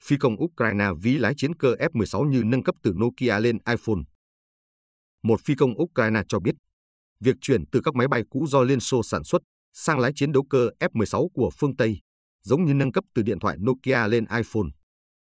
Phi 0.02 0.16
công 0.16 0.42
Ukraine 0.42 0.86
ví 1.02 1.18
lái 1.18 1.34
chiến 1.36 1.54
cơ 1.54 1.74
F-16 1.74 2.28
như 2.28 2.42
nâng 2.44 2.62
cấp 2.62 2.74
từ 2.82 2.92
Nokia 2.92 3.40
lên 3.40 3.58
iPhone. 3.66 4.02
Một 5.22 5.40
phi 5.44 5.54
công 5.54 5.80
Ukraine 5.82 6.22
cho 6.28 6.40
biết, 6.40 6.54
việc 7.20 7.36
chuyển 7.40 7.66
từ 7.72 7.80
các 7.84 7.94
máy 7.94 8.08
bay 8.08 8.22
cũ 8.30 8.46
do 8.48 8.62
Liên 8.62 8.80
Xô 8.80 9.02
sản 9.02 9.24
xuất 9.24 9.42
sang 9.72 9.98
lái 9.98 10.12
chiến 10.14 10.32
đấu 10.32 10.44
cơ 10.50 10.70
F-16 10.80 11.28
của 11.34 11.50
phương 11.58 11.76
Tây, 11.76 12.00
giống 12.42 12.64
như 12.64 12.74
nâng 12.74 12.92
cấp 12.92 13.04
từ 13.14 13.22
điện 13.22 13.38
thoại 13.38 13.56
Nokia 13.60 14.08
lên 14.08 14.24
iPhone. 14.24 14.68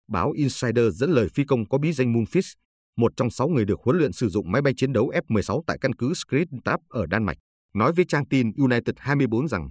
Báo 0.08 0.30
Insider 0.30 0.94
dẫn 0.94 1.10
lời 1.10 1.28
phi 1.34 1.44
công 1.44 1.68
có 1.68 1.78
bí 1.78 1.92
danh 1.92 2.12
Moonfish, 2.12 2.54
một 2.96 3.12
trong 3.16 3.30
sáu 3.30 3.48
người 3.48 3.64
được 3.64 3.80
huấn 3.84 3.98
luyện 3.98 4.12
sử 4.12 4.28
dụng 4.28 4.52
máy 4.52 4.62
bay 4.62 4.72
chiến 4.76 4.92
đấu 4.92 5.12
F-16 5.28 5.62
tại 5.66 5.78
căn 5.80 5.94
cứ 5.94 6.14
Skritab 6.14 6.80
ở 6.88 7.06
Đan 7.06 7.24
Mạch, 7.24 7.38
nói 7.74 7.92
với 7.92 8.04
trang 8.04 8.28
tin 8.28 8.52
United 8.56 8.94
24 8.98 9.48
rằng 9.48 9.70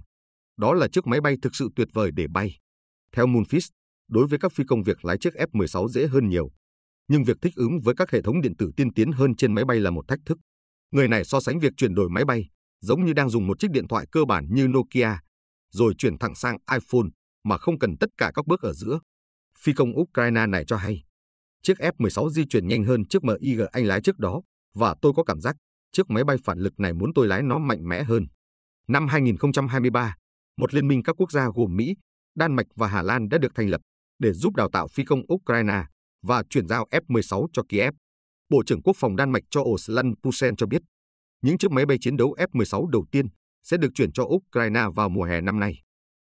đó 0.56 0.74
là 0.74 0.88
chiếc 0.92 1.06
máy 1.06 1.20
bay 1.20 1.36
thực 1.42 1.56
sự 1.56 1.68
tuyệt 1.76 1.88
vời 1.92 2.10
để 2.14 2.26
bay. 2.28 2.56
Theo 3.16 3.26
Moonfish, 3.26 3.70
đối 4.08 4.26
với 4.26 4.38
các 4.38 4.52
phi 4.52 4.64
công 4.68 4.82
việc 4.82 5.04
lái 5.04 5.18
chiếc 5.18 5.34
F-16 5.34 5.88
dễ 5.88 6.06
hơn 6.06 6.28
nhiều, 6.28 6.50
nhưng 7.08 7.24
việc 7.24 7.36
thích 7.42 7.54
ứng 7.56 7.80
với 7.80 7.94
các 7.94 8.10
hệ 8.10 8.22
thống 8.22 8.40
điện 8.40 8.56
tử 8.56 8.70
tiên 8.76 8.92
tiến 8.94 9.12
hơn 9.12 9.36
trên 9.36 9.54
máy 9.54 9.64
bay 9.64 9.80
là 9.80 9.90
một 9.90 10.08
thách 10.08 10.20
thức. 10.26 10.38
Người 10.90 11.08
này 11.08 11.24
so 11.24 11.40
sánh 11.40 11.58
việc 11.58 11.72
chuyển 11.76 11.94
đổi 11.94 12.08
máy 12.10 12.24
bay 12.24 12.48
giống 12.80 13.04
như 13.04 13.12
đang 13.12 13.30
dùng 13.30 13.46
một 13.46 13.58
chiếc 13.58 13.70
điện 13.70 13.88
thoại 13.88 14.06
cơ 14.12 14.24
bản 14.24 14.46
như 14.50 14.68
Nokia, 14.68 15.10
rồi 15.70 15.94
chuyển 15.98 16.18
thẳng 16.18 16.34
sang 16.34 16.58
iPhone 16.72 17.08
mà 17.44 17.58
không 17.58 17.78
cần 17.78 17.96
tất 17.96 18.10
cả 18.16 18.30
các 18.34 18.46
bước 18.46 18.62
ở 18.62 18.72
giữa. 18.72 19.00
Phi 19.58 19.72
công 19.72 19.98
Ukraine 20.00 20.46
này 20.46 20.64
cho 20.66 20.76
hay, 20.76 21.04
chiếc 21.62 21.78
F-16 21.78 22.30
di 22.30 22.44
chuyển 22.44 22.68
nhanh 22.68 22.84
hơn 22.84 23.06
chiếc 23.08 23.24
MiG 23.24 23.60
anh 23.72 23.84
lái 23.84 24.00
trước 24.00 24.18
đó 24.18 24.42
và 24.74 24.94
tôi 25.02 25.12
có 25.16 25.24
cảm 25.24 25.40
giác 25.40 25.56
chiếc 25.92 26.10
máy 26.10 26.24
bay 26.24 26.36
phản 26.44 26.58
lực 26.58 26.80
này 26.80 26.92
muốn 26.92 27.10
tôi 27.14 27.26
lái 27.26 27.42
nó 27.42 27.58
mạnh 27.58 27.88
mẽ 27.88 28.02
hơn. 28.02 28.26
Năm 28.88 29.08
2023, 29.08 30.16
một 30.56 30.74
liên 30.74 30.88
minh 30.88 31.02
các 31.02 31.16
quốc 31.18 31.32
gia 31.32 31.48
gồm 31.54 31.76
Mỹ, 31.76 31.94
Đan 32.34 32.56
Mạch 32.56 32.66
và 32.76 32.86
Hà 32.86 33.02
Lan 33.02 33.28
đã 33.28 33.38
được 33.38 33.54
thành 33.54 33.68
lập 33.68 33.80
để 34.18 34.32
giúp 34.32 34.56
đào 34.56 34.68
tạo 34.72 34.88
phi 34.88 35.04
công 35.04 35.22
Ukraine 35.32 35.84
và 36.22 36.42
chuyển 36.50 36.68
giao 36.68 36.86
F-16 36.90 37.46
cho 37.52 37.62
Kiev. 37.68 37.94
Bộ 38.48 38.62
trưởng 38.66 38.82
Quốc 38.82 38.96
phòng 38.96 39.16
Đan 39.16 39.30
Mạch 39.30 39.42
cho 39.50 39.60
Oslan 39.60 40.14
Pusen 40.22 40.56
cho 40.56 40.66
biết, 40.66 40.82
những 41.42 41.58
chiếc 41.58 41.70
máy 41.70 41.86
bay 41.86 41.98
chiến 42.00 42.16
đấu 42.16 42.34
F-16 42.38 42.86
đầu 42.86 43.04
tiên 43.10 43.26
sẽ 43.62 43.76
được 43.76 43.88
chuyển 43.94 44.12
cho 44.12 44.24
Ukraine 44.24 44.82
vào 44.94 45.08
mùa 45.08 45.24
hè 45.24 45.40
năm 45.40 45.60
nay. 45.60 45.82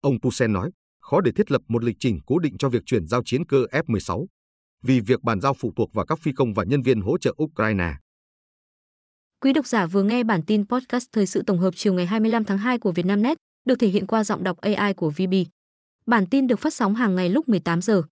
Ông 0.01 0.21
Pusen 0.21 0.53
nói, 0.53 0.71
khó 1.01 1.21
để 1.21 1.33
thiết 1.33 1.51
lập 1.51 1.63
một 1.69 1.85
lịch 1.85 1.97
trình 2.01 2.21
cố 2.27 2.39
định 2.39 2.59
cho 2.59 2.69
việc 2.69 2.83
chuyển 2.87 3.07
giao 3.07 3.23
chiến 3.25 3.47
cơ 3.47 3.65
F-16, 3.71 4.27
vì 4.83 5.01
việc 5.01 5.23
bàn 5.23 5.41
giao 5.41 5.55
phụ 5.55 5.73
thuộc 5.77 5.93
vào 5.93 6.07
các 6.07 6.19
phi 6.19 6.33
công 6.33 6.55
và 6.55 6.65
nhân 6.65 6.83
viên 6.83 7.01
hỗ 7.01 7.19
trợ 7.19 7.35
Ukraine. 7.43 7.93
Quý 9.41 9.53
độc 9.53 9.67
giả 9.67 9.87
vừa 9.87 10.03
nghe 10.03 10.25
bản 10.25 10.43
tin 10.47 10.67
podcast 10.67 11.09
thời 11.13 11.27
sự 11.27 11.43
tổng 11.43 11.59
hợp 11.59 11.75
chiều 11.77 11.95
ngày 11.95 12.07
25 12.07 12.45
tháng 12.45 12.59
2 12.59 12.79
của 12.79 12.93
Vietnamnet, 12.93 13.39
được 13.65 13.75
thể 13.79 13.89
hiện 13.89 14.07
qua 14.07 14.25
giọng 14.25 14.45
đọc 14.45 14.59
AI 14.61 14.95
của 14.95 15.11
VB. 15.11 15.35
Bản 16.07 16.27
tin 16.27 16.47
được 16.47 16.61
phát 16.61 16.75
sóng 16.75 16.95
hàng 16.95 17.15
ngày 17.15 17.29
lúc 17.29 17.49
18 17.49 17.83
giờ. 17.83 18.03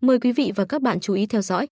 Mời 0.00 0.20
quý 0.20 0.32
vị 0.32 0.52
và 0.56 0.64
các 0.64 0.82
bạn 0.82 1.00
chú 1.00 1.14
ý 1.14 1.26
theo 1.26 1.42
dõi. 1.42 1.66